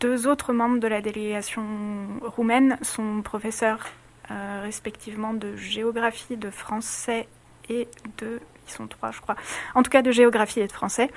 [0.00, 1.64] deux autres membres de la délégation
[2.20, 3.86] roumaine sont professeurs
[4.28, 7.28] respectivement de géographie, de français
[7.70, 7.88] et
[8.18, 8.38] de
[8.70, 9.36] ils sont trois, je crois.
[9.74, 11.10] En tout cas, de géographie et de français.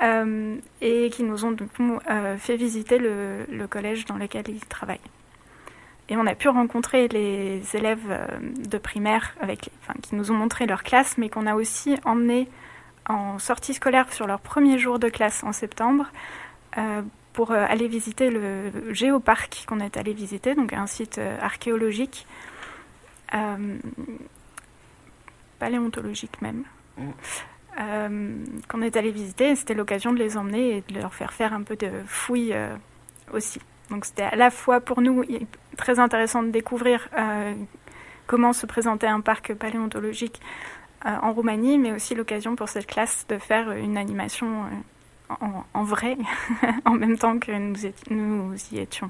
[0.00, 1.56] et qui nous ont
[2.38, 5.00] fait visiter le, collège dans lequel ils travaillent.
[6.08, 8.06] Et on a pu rencontrer les élèves
[8.40, 12.48] de primaire avec enfin, qui nous ont montré leur classe, mais qu'on a aussi emmené
[13.08, 16.06] en sortie scolaire sur leur premier jour de classe en septembre
[17.32, 22.26] pour aller visiter le géoparc qu'on est allé visiter, donc un site archéologique
[23.34, 23.78] euh,
[25.58, 26.64] paléontologique même.
[26.98, 29.54] Euh, qu'on est allé visiter.
[29.56, 32.74] C'était l'occasion de les emmener et de leur faire faire un peu de fouilles euh,
[33.32, 33.60] aussi.
[33.90, 35.24] Donc c'était à la fois pour nous
[35.76, 37.08] très intéressant de découvrir
[38.26, 40.40] comment se présentait un parc paléontologique
[41.04, 44.64] en Roumanie, mais aussi l'occasion pour cette classe de faire une animation
[45.28, 46.16] en, vrai,
[46.84, 47.52] en même temps que
[48.10, 49.08] nous y étions.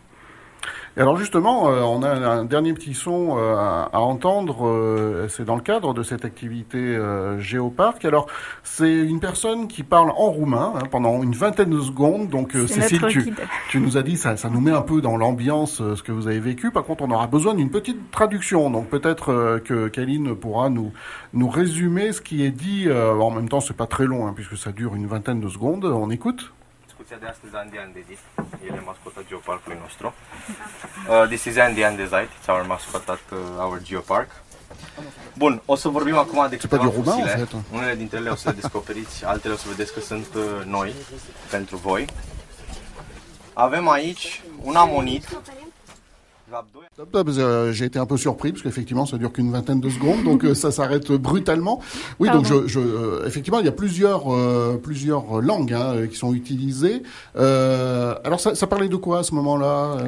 [0.97, 5.45] Et alors justement, euh, on a un dernier petit son euh, à, entendre, euh, c'est
[5.45, 6.99] dans le cadre de cette activité
[7.39, 8.05] Géoparc.
[8.05, 8.27] Alors
[8.63, 13.05] c'est une personne qui parle en roumain hein, pendant une vingtaine de secondes, donc Cécile,
[13.09, 13.35] tu,
[13.69, 16.29] tu, nous as dit, ça, ça nous met un peu dans l'ambiance ce que vous
[16.29, 20.71] avez vécu, par contre on aura besoin d'une petite traduction, donc peut-être que Kaline pourra
[20.71, 20.93] nous,
[21.35, 24.57] nous résumer ce qui est dit, en même temps c'est pas très long, hein, puisque
[24.57, 26.53] ça dure une vingtaine de secondes, on écoute
[27.07, 28.19] discuția de astăzi, Andy and Daddy.
[28.69, 30.15] El e mascota geoparcului nostru.
[31.09, 34.31] Uh, this is Andy and Dezait, it's our mascot at uh, our geopark.
[35.35, 37.49] Bun, o să vorbim acum de câteva fosile.
[37.73, 40.95] Unele dintre ele o să le descoperiți, altele o să vedeți că sunt uh, noi
[41.51, 42.05] pentru voi.
[43.53, 45.41] Avem aici un amonit
[46.99, 50.45] Euh, j'ai été un peu surpris parce qu'effectivement ça dure qu'une vingtaine de secondes, donc
[50.45, 51.81] euh, ça s'arrête brutalement.
[52.19, 54.25] Oui, donc je, je, euh, effectivement il y a plusieurs
[54.81, 57.03] plusieurs langues hein, qui sont utilisées.
[57.35, 59.99] alors ça, ça, parlait de quoi à ce moment-là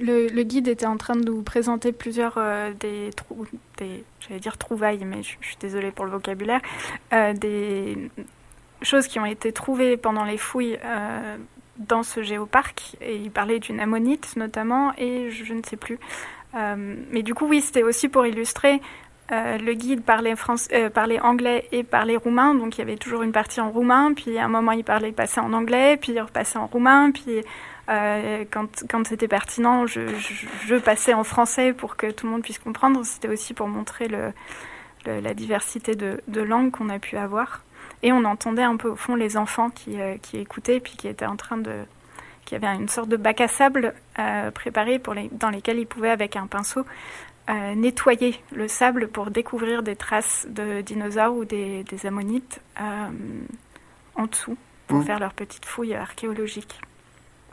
[0.00, 2.38] le, guide était en train de nous présenter plusieurs
[2.80, 3.46] des, trou
[3.78, 6.60] des j'allais dire trouvailles, mais je, suis désolée pour le vocabulaire,
[7.10, 8.10] des
[8.80, 10.78] choses qui ont été trouvées pendant les fouilles
[11.78, 15.98] dans ce géoparc et il parlait d'une ammonite notamment et je, ne sais plus.
[16.54, 18.80] Euh, mais du coup, oui, c'était aussi pour illustrer.
[19.30, 20.34] Euh, le guide parlait,
[20.72, 24.12] euh, parlait anglais et parlait roumain, donc il y avait toujours une partie en roumain,
[24.14, 27.42] puis à un moment il parlait passait en anglais, puis il repassait en roumain, puis
[28.50, 33.04] quand, quand c'était pertinent, je, passais en français pour que tout le monde puisse comprendre.
[33.04, 34.08] C'était aussi pour montrer
[35.04, 37.62] la diversité de langues qu'on a pu avoir.
[38.02, 41.08] Et on entendait un peu au fond les enfants qui, euh, qui écoutaient, puis qui
[41.08, 41.72] étaient en train de,
[42.44, 45.86] qui avaient une sorte de bac à sable euh, préparé pour les, dans lesquels ils
[45.86, 46.84] pouvaient avec un pinceau
[47.50, 52.60] euh, nettoyer le sable pour découvrir des traces de dinosaures ou des, des ammonites
[54.14, 55.04] en dessous pour mmh.
[55.04, 56.80] faire leur petite fouille archéologique.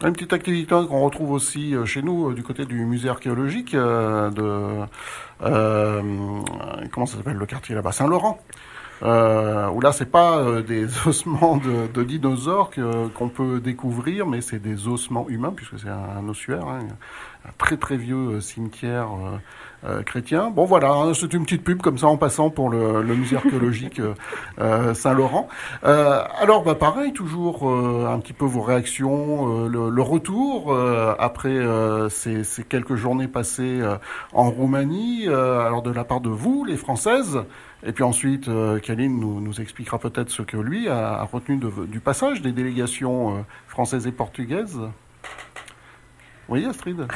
[0.01, 4.85] Une petite activité qu'on retrouve aussi chez nous du côté du musée archéologique de
[5.39, 8.39] comment ça s'appelle le quartier là-bas Saint-Laurent
[9.03, 12.71] euh, où là c'est pas euh, des ossements de, de dinosaures
[13.15, 16.79] qu'on peut découvrir, mais c'est des ossements humains puisque c'est un, ossuaire, hein,
[17.45, 19.37] un très très vieux euh, cimetière euh,
[19.85, 20.49] euh, chrétien.
[20.49, 23.37] Bon voilà, hein, c'est une petite pub comme ça en passant pour le, le musée
[23.37, 24.01] archéologique
[24.93, 25.47] Saint-Laurent.
[25.83, 30.77] alors bah pareil, toujours un petit peu vos réactions, le, le, retour
[31.17, 31.57] après
[32.09, 33.81] ces, ces, quelques journées passées
[34.33, 37.39] en Roumanie, alors de la part de vous, les Françaises.
[37.85, 41.99] Et puis ensuite, euh, Kaline nous, nous expliquera peut-être ce que lui a, retenu du
[41.99, 44.79] passage des délégations euh, françaises et portugaises.
[46.49, 47.07] Oui, Astrid?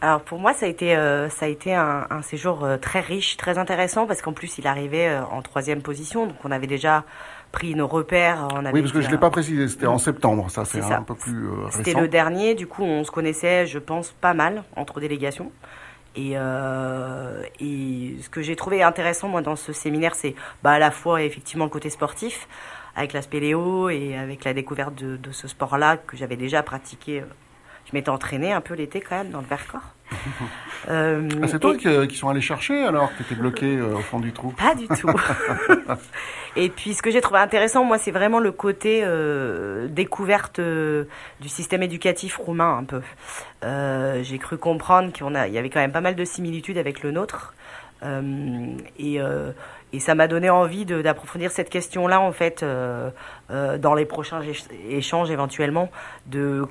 [0.00, 3.56] Alors pour moi, ça a été, euh, ça a été un, séjour très riche, très
[3.56, 7.04] intéressant, parce qu'en plus, il arrivait en troisième position, donc on avait déjà
[7.52, 8.48] pris nos repères.
[8.52, 11.02] On oui, parce que je ne l'ai pas précisé, c'était en septembre, ça c'est un
[11.02, 11.78] peu plus récent.
[11.78, 15.50] C'était le dernier, du coup on se connaissait, je pense, pas mal entre délégations.
[16.16, 20.78] Et, euh, et, ce que j'ai trouvé intéressant moi dans ce séminaire, c'est bah, à
[20.78, 22.48] la fois effectivement le côté sportif,
[22.94, 27.20] avec la spéléo et avec la découverte de, de ce sport-là que j'avais déjà pratiqué.
[27.20, 27.24] Euh,
[27.86, 29.94] je m'étais entraînée un peu l'été quand même dans le Vercors.
[30.90, 34.00] Euh, ah, c'est toi qui, sont allés chercher alors que tu étais bloqué euh, au
[34.00, 35.08] fond du trou Pas du tout.
[36.56, 41.48] et puis ce que j'ai trouvé intéressant, moi, c'est vraiment le côté euh, découverte du
[41.48, 43.00] système éducatif roumain un peu.
[44.22, 47.54] j'ai cru comprendre qu'il y avait quand même pas mal de similitudes avec le nôtre.
[48.98, 49.18] et,
[49.94, 52.62] et ça m'a donné envie d'approfondir cette question-là, en fait,
[53.48, 54.42] dans les prochains
[54.90, 55.90] échanges éventuellement,
[56.26, 56.66] de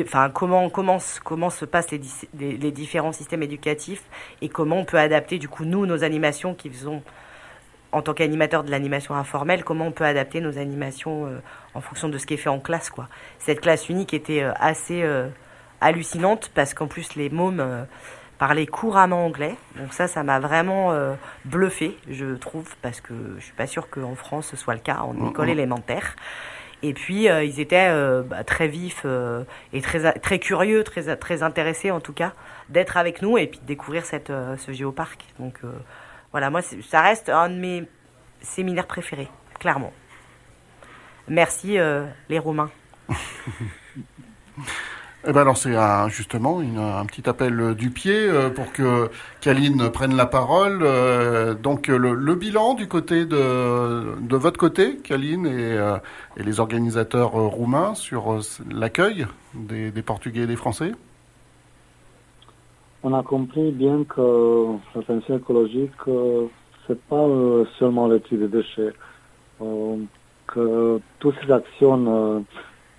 [0.00, 2.00] enfin, comment, comment, comment se passent les,
[2.56, 4.02] les, différents systèmes éducatifs
[4.40, 7.02] et comment on peut adapter, du coup, nous, nos animations qui faisons,
[7.92, 11.38] en tant qu'animateur de l'animation informelle, comment on peut adapter nos animations euh,
[11.74, 13.08] en fonction de ce qui est fait en classe, quoi.
[13.38, 15.28] Cette classe unique était euh, assez euh,
[15.80, 17.86] hallucinante parce qu'en plus, les mômes
[18.38, 19.56] parlaient couramment anglais.
[19.76, 20.94] Donc ça, ça m'a vraiment
[21.46, 24.98] bluffé, je trouve, parce que je suis pas sûre qu'en France ce soit le cas
[24.98, 26.16] en école élémentaire.
[26.82, 31.16] Et puis, euh, ils étaient euh, bah, très vifs euh, et très, très curieux, très,
[31.16, 32.32] très intéressés en tout cas,
[32.68, 35.24] d'être avec nous et puis de découvrir cette, ce géoparc.
[35.38, 35.60] Donc
[36.32, 37.88] voilà, moi, ça reste un de mes
[38.40, 39.92] séminaires préférés, clairement.
[41.28, 41.78] Merci
[42.28, 42.70] les Romains.
[45.28, 45.74] Eh ben alors c'est
[46.08, 49.10] justement un petit appel du pied euh, pour que
[49.40, 50.82] Kaline prenne la parole.
[50.82, 55.96] Euh, donc le, bilan du côté de, votre côté, Kaline et, euh,
[56.36, 58.38] les organisateurs roumains sur
[58.70, 60.92] l'accueil des, Portugais et des Français?
[63.02, 65.90] On a compris bien que la transition écologique
[66.86, 67.26] c'est pas
[67.80, 68.92] seulement le tri des déchets,
[69.58, 72.44] que toutes ces actions,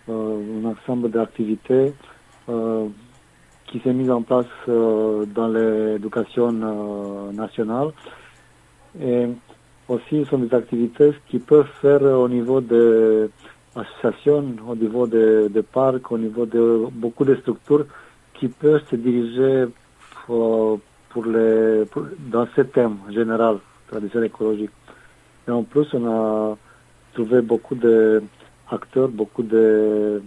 [0.10, 2.17] un ensemble d'activités euh,
[3.68, 7.90] qui s'est mise en place euh, dans l'éducation euh, nationale.
[9.00, 9.28] Et
[9.88, 13.30] aussi, ce sont des activités qui peuvent faire au niveau des
[13.76, 17.86] associations, au niveau des, parcs, au niveau de beaucoup de structures
[18.34, 19.66] qui peuvent se diriger
[20.26, 20.80] pour,
[21.26, 21.84] les,
[22.32, 24.72] dans ce thème général, tradition écologique.
[25.48, 26.58] Et en plus, on a
[27.14, 30.22] trouvé beaucoup d'acteurs, beaucoup de,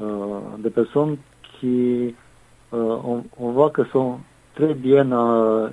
[0.00, 1.16] de personnes
[1.62, 2.14] qui,
[2.74, 4.18] euh, on, voit que sont
[4.56, 5.70] très bien euh,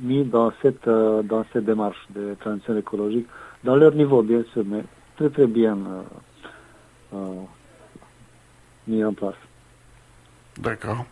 [0.00, 3.26] mis dans cette, euh, dans cette démarche de transition écologique,
[3.64, 4.84] dans leur niveau bien sûr, mais
[5.16, 5.76] très très bien
[8.86, 9.34] mis en place.
[10.58, 11.06] D'accord.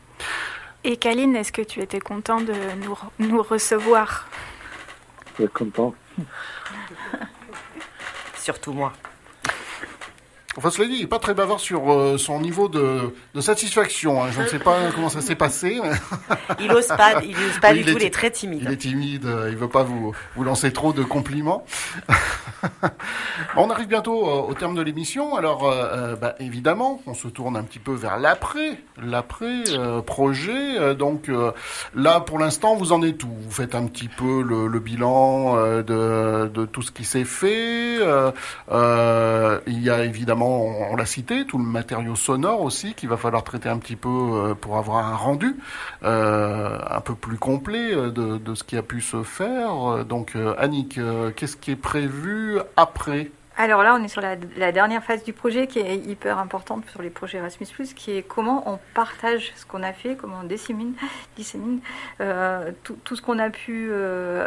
[0.84, 2.52] Et Kaline, est-ce que tu étais content de
[2.84, 4.28] nous, nous recevoir?
[5.38, 5.94] Je suis content.
[8.36, 8.92] Surtout moi.
[10.58, 14.24] Enfin, cela dit, il n'est pas très bavard sur euh, son niveau de, satisfaction.
[14.24, 14.28] Hein.
[14.32, 15.78] Je ne sais pas comment ça s'est passé.
[16.60, 18.62] il n'ose pas, il ose pas du tout, il est très timide.
[18.62, 21.66] Il est timide, euh, il ne veut pas vous, vous lancer trop de compliments.
[23.56, 25.36] on arrive bientôt euh, au terme de l'émission.
[25.36, 25.70] Alors,
[26.20, 30.94] bah, évidemment, on se tourne un petit peu vers l'après, l'après-projet.
[30.94, 31.30] donc
[31.94, 33.28] là, pour l'instant, vous en êtes où?
[33.28, 37.96] Vous faites un petit peu le, bilan de, de, tout ce qui s'est fait.
[37.96, 43.44] il y a évidemment on, l'a cité, tout le matériau sonore aussi qu'il va falloir
[43.44, 45.56] traiter un petit peu euh, pour avoir un rendu
[46.04, 50.04] euh, un peu plus complet euh, de, ce qui a pu se faire.
[50.04, 50.98] Donc Annick,
[51.36, 53.30] qu'est-ce qui est prévu après?
[53.58, 54.36] Alors là, on est sur la,
[54.72, 58.70] dernière phase du projet qui est hyper importante sur les projets Erasmus+, qui est comment
[58.70, 60.92] on partage ce qu'on a fait, comment on dissémine,
[62.82, 63.90] tout, ce qu'on a pu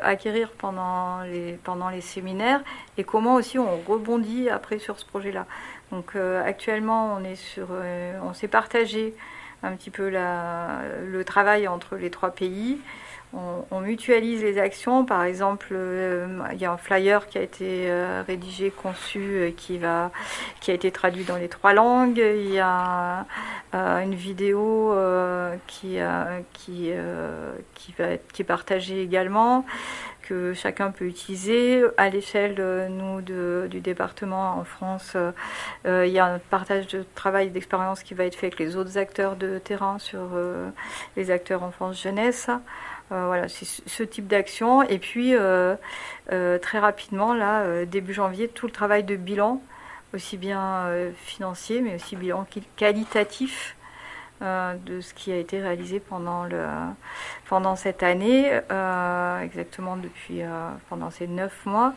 [0.04, 2.62] acquérir pendant les séminaires
[2.98, 5.48] et comment aussi on rebondit après sur ce projet-là.
[5.92, 9.16] Donc euh, actuellement, on est sur, euh, on s'est partagé
[9.64, 12.80] un petit peu le travail entre les trois pays.
[13.34, 15.06] On, mutualise les actions.
[15.06, 17.92] Par exemple, euh, il y a un flyer qui a été
[18.28, 20.12] rédigé, conçu, qui va,
[20.60, 22.18] qui a été traduit dans les trois langues.
[22.18, 23.26] Il y a
[23.74, 24.94] une vidéo
[25.68, 25.98] qui,
[26.54, 26.92] qui,
[27.76, 29.66] qui va être, qui est partagée également
[30.30, 31.84] que chacun peut utiliser.
[31.98, 32.56] À l'échelle,
[32.92, 35.18] nous, du département en France,
[35.86, 38.76] euh, il y a un partage de travail d'expérience qui va être fait avec les
[38.76, 40.70] autres acteurs de terrain sur euh,
[41.18, 42.52] les acteurs enfance-jeunesse.
[43.12, 44.84] Euh, voilà, c'est ce type d'action.
[44.84, 45.34] Et puis,
[46.28, 49.62] très rapidement, là, début janvier, tout le travail de bilan,
[50.14, 50.86] aussi bien
[51.16, 52.46] financier, mais aussi bilan
[52.76, 53.76] qualitatif
[54.42, 56.48] euh, de ce qui a été réalisé pendant,
[57.50, 61.94] pendant cette année, euh, exactement depuis euh, pendant ces neuf mois.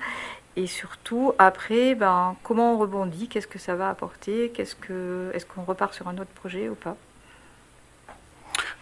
[0.57, 5.47] Et surtout, après, ben, comment on rebondit, qu'est-ce que ça va apporter, qu'est-ce que, est-ce
[5.47, 6.97] qu'on repart sur un autre projet ou pas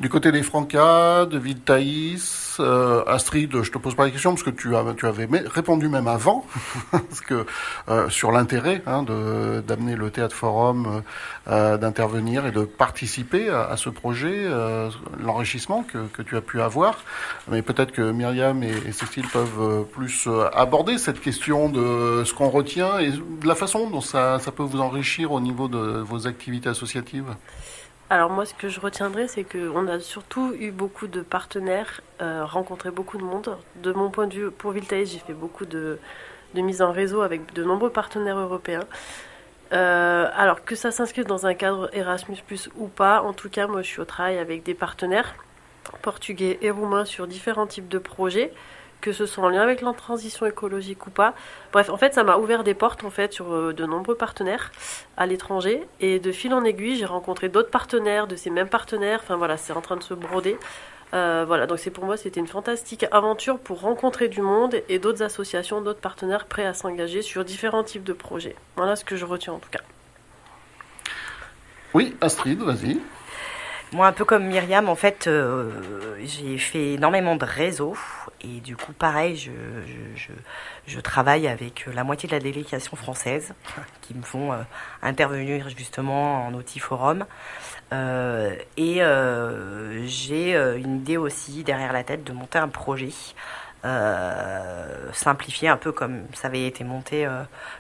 [0.01, 4.43] du côté des Francas, de Viltaïs, euh, Astrid, je te pose pas la question parce
[4.43, 6.47] que tu, as, tu avais répondu même avant,
[6.91, 7.45] parce que
[7.91, 11.03] euh, sur l'intérêt hein, d'amener le théâtre forum,
[11.49, 14.49] euh, d'intervenir et de participer à, ce projet,
[15.23, 17.05] l'enrichissement que, que, tu as pu avoir.
[17.49, 22.99] Mais peut-être que Myriam et, Cécile peuvent plus aborder cette question de ce qu'on retient
[22.99, 26.69] et de la façon dont ça, ça peut vous enrichir au niveau de vos activités
[26.71, 27.35] associatives.
[28.13, 32.45] Alors moi, ce que je retiendrai, c'est qu'on a surtout eu beaucoup de partenaires, euh,
[32.45, 33.57] rencontré beaucoup de monde.
[33.77, 36.01] De mon point de vue, pour Viltaïs, j'ai fait beaucoup de,
[36.57, 38.85] mise en réseau avec de nombreux partenaires européens.
[39.73, 42.39] Euh, alors que ça s'inscrive dans un cadre Erasmus
[42.77, 45.37] ou pas, en tout cas, moi je suis au travail avec des partenaires
[46.03, 48.53] portugais et roumains sur différents types de projets
[49.01, 51.35] que ce soit en lien avec la transition écologique ou pas.
[51.73, 54.71] Bref, en fait, ça m'a ouvert des portes en fait sur euh, de nombreux partenaires
[55.17, 59.21] à l'étranger et de fil en aiguille, j'ai rencontré d'autres partenaires, de ces mêmes partenaires.
[59.23, 60.59] Enfin voilà, c'est en train de se broder.
[61.13, 65.23] voilà, donc c'est pour moi c'était une fantastique aventure pour rencontrer du monde et d'autres
[65.23, 68.57] associations, d'autres partenaires prêts à s'engager sur différents types de projets.
[68.77, 69.83] Voilà ce que je retiens en tout cas.
[71.93, 73.01] Oui, Astrid, vas-y.
[73.93, 75.69] Moi, un peu comme Myriam, en fait, euh,
[76.23, 77.97] j'ai fait énormément de réseaux.
[78.41, 79.51] Et du coup, pareil, je,
[80.15, 80.33] je,
[80.87, 83.53] je, travaille avec la moitié de la délégation française
[84.01, 84.59] qui me font euh,
[85.03, 87.27] intervenir justement en outil forum.
[87.93, 89.01] Euh, et
[90.07, 93.11] j'ai une idée aussi derrière la tête de monter un projet.
[95.13, 97.29] simplifié un peu comme ça avait été monté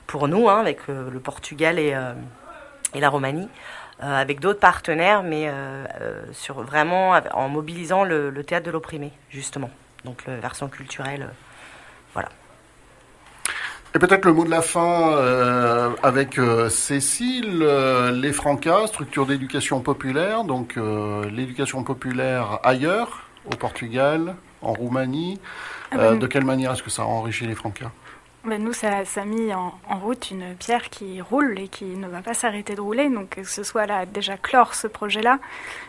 [0.08, 1.96] pour nous hein, avec le Portugal et,
[2.94, 3.48] et la Roumanie.
[4.02, 9.12] Euh, avec d'autres partenaires, mais euh, euh, sur vraiment en mobilisant le, théâtre de l'opprimé,
[9.28, 9.68] justement.
[10.06, 11.28] Donc la version culturelle,
[12.14, 12.30] voilà.
[13.94, 15.18] Et peut-être le mot de la fin
[16.02, 16.40] avec
[16.70, 17.66] Cécile,
[18.14, 20.78] les Francas, structure d'éducation populaire, donc
[21.30, 25.40] l'éducation populaire ailleurs, au Portugal, en Roumanie.
[25.90, 27.90] Ah ben, de quelle manière est-ce que ça a enrichi les Francas?
[28.44, 32.22] Ben nous, ça, a mis en, route une pierre qui roule et qui ne va
[32.22, 33.10] pas s'arrêter de rouler.
[33.10, 35.38] Donc, que ce soit là, déjà clore ce projet-là,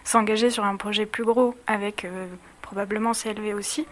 [0.03, 2.27] s'engager sur un projet plus gros avec euh,
[2.61, 3.87] probablement CLV aussi.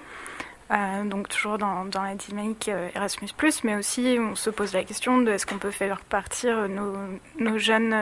[0.72, 3.30] Euh, donc, toujours dans, la dynamique euh, Erasmus,
[3.64, 7.96] mais aussi on se pose la question de est-ce qu'on peut faire partir nos, jeunes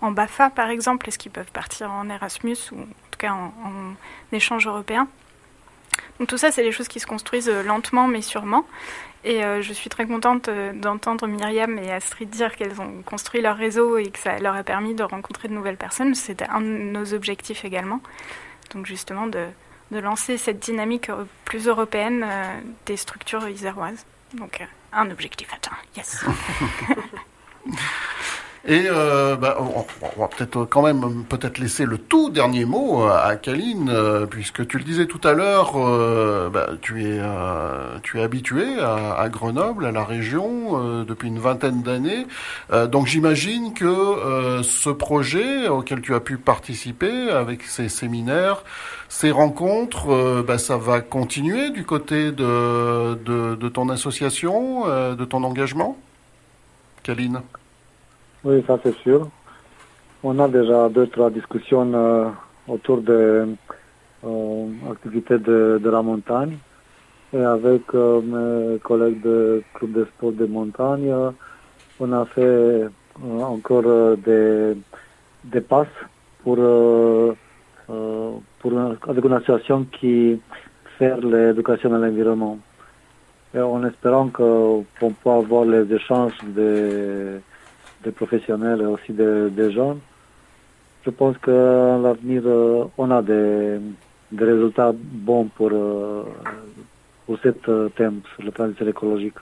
[0.00, 3.94] en BAFA, par exemple Est-ce qu'ils peuvent partir en Erasmus ou en tout cas en
[4.32, 5.08] échange européen
[6.26, 8.66] tout ça, c'est des choses qui se construisent lentement mais sûrement.
[9.22, 13.42] Et euh, je suis très contente euh, d'entendre Myriam et Astrid dire qu'elles ont construit
[13.42, 16.14] leur réseau et que ça leur a permis de rencontrer de nouvelles personnes.
[16.14, 18.00] C'était un de nos objectifs également.
[18.72, 19.46] Donc justement de,
[19.90, 21.10] lancer cette dynamique
[21.44, 24.06] plus européenne euh, des structures iséroises.
[24.34, 25.76] Donc un objectif atteint.
[25.96, 26.24] Yes.
[28.66, 33.10] Et euh, bah, on, va peut-être quand même peut-être laisser le tout dernier mot euh,
[33.10, 35.72] à Kaline, euh, puisque tu le disais tout à l'heure,
[36.50, 37.20] bah, tu es
[38.02, 42.26] tu es habitué à, Grenoble, à la région depuis une vingtaine d'années.
[42.88, 48.64] donc j'imagine que ce projet auquel tu as pu participer avec ces séminaires,
[49.08, 55.44] ces rencontres, bah, ça va continuer du côté de, de, de ton association, de ton
[55.44, 55.96] engagement,
[57.02, 57.40] Kaline?
[58.42, 59.28] Oui, ça c'est sûr.
[60.22, 62.30] On a déjà deux, trois discussions euh,
[62.68, 63.48] autour de
[64.24, 66.56] euh, activités de, de, la montagne.
[67.34, 71.12] Et avec euh, mes collègues du club de sport de montagne,
[72.00, 72.88] on a fait euh,
[73.42, 74.74] encore des,
[75.44, 75.86] des passes
[76.42, 77.36] pour, pour
[79.06, 80.40] avec une association qui
[80.98, 82.58] fait l'éducation à l'environnement.
[83.54, 87.42] Et en espérant qu'on peut avoir les échanges de
[88.04, 90.00] des professionnels et aussi des, des jeunes.
[91.04, 93.78] Je pense qu'à l'avenir, euh, on a des,
[94.32, 96.24] des, résultats bons pour, euh,
[97.26, 97.38] pour
[97.68, 99.34] euh, thème sur le plan écologique.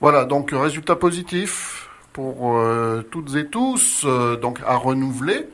[0.00, 2.58] Voilà, donc résultat positif pour
[3.10, 4.06] toutes et tous,
[4.40, 5.48] donc à renouveler.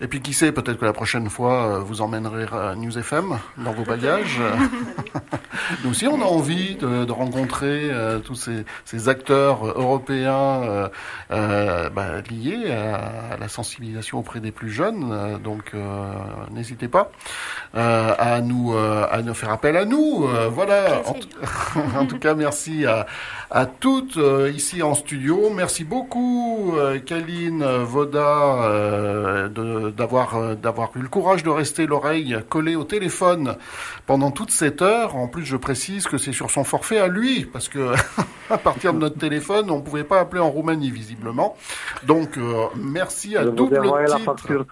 [0.00, 2.46] Et puis qui sait, peut-être que la prochaine fois, vous emmènerez
[2.76, 4.40] News FM dans vos bagages.
[5.84, 10.88] Nous aussi, on a envie de, de rencontrer euh, tous ces, ces, acteurs européens euh,
[11.30, 15.38] euh, bah, liés à, la sensibilisation auprès des plus jeunes.
[15.42, 15.72] donc,
[16.50, 17.10] n'hésitez pas
[17.74, 20.26] à nous à nous faire appel à nous.
[20.50, 21.02] voilà.
[21.06, 23.06] En, en, tout cas, merci à,
[23.50, 24.18] à toutes
[24.54, 25.50] ici en studio.
[25.54, 26.74] Merci beaucoup,
[27.06, 29.48] Kaline Voda,
[29.96, 33.56] d'avoir d'avoir eu le courage de rester l'oreille collée au téléphone
[34.06, 35.16] pendant toute cette heure.
[35.16, 37.94] En plus, je précise que c'est sur son forfait à lui, parce que
[38.50, 41.56] à partir de notre téléphone, on ne pouvait pas appeler en Roumanie, visiblement.
[42.04, 43.80] Donc, euh, merci à double
[44.16, 44.66] titre.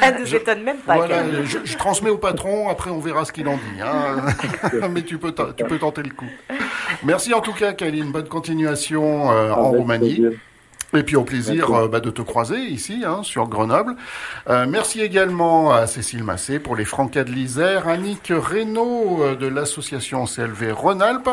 [0.00, 0.96] Ça ne nous étonne même pas.
[0.96, 3.80] Voilà, je, transmets au patron, après on verra ce qu'il en dit.
[3.82, 4.88] Hein.
[4.90, 6.30] Mais tu peux, tu peux tenter le coup.
[7.04, 8.12] Merci en tout cas, Kaline.
[8.12, 10.24] Bonne continuation euh, en Roumanie.
[10.94, 13.96] Et puis au plaisir euh, bah, de te croiser ici hein, sur Grenoble.
[14.50, 19.46] Euh, merci également à Cécile Massé pour les Francas de l'Isère, Annick Reynaud euh, de
[19.46, 21.30] l'association CLV Rhône-Alpes,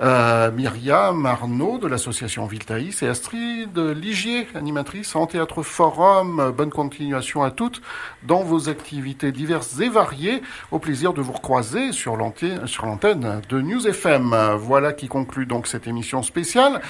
[0.00, 6.52] euh, Myriam Arnaud de l'association Viltaïs et Astrid Ligier, animatrice en Théâtre Forum.
[6.56, 7.82] Bonne continuation à toutes
[8.22, 10.40] dans vos activités diverses et variées.
[10.70, 14.36] Au plaisir de vous recroiser sur l'antenne de News FM.
[14.58, 16.80] Voilà qui conclut donc cette émission spéciale.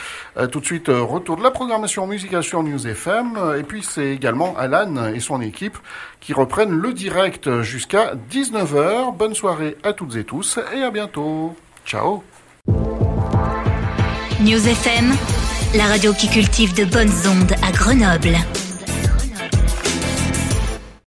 [0.52, 3.38] tout de suite, retour de la programmation Musication News FM.
[3.58, 5.78] Et puis c'est également Alan et son équipe
[6.20, 9.16] qui reprennent le direct jusqu'à 19h.
[9.16, 11.54] Bonne soirée à toutes et tous et à bientôt.
[11.86, 12.22] Ciao.
[14.40, 15.12] News FM,
[15.76, 18.36] la radio qui cultive de bonnes ondes à Grenoble.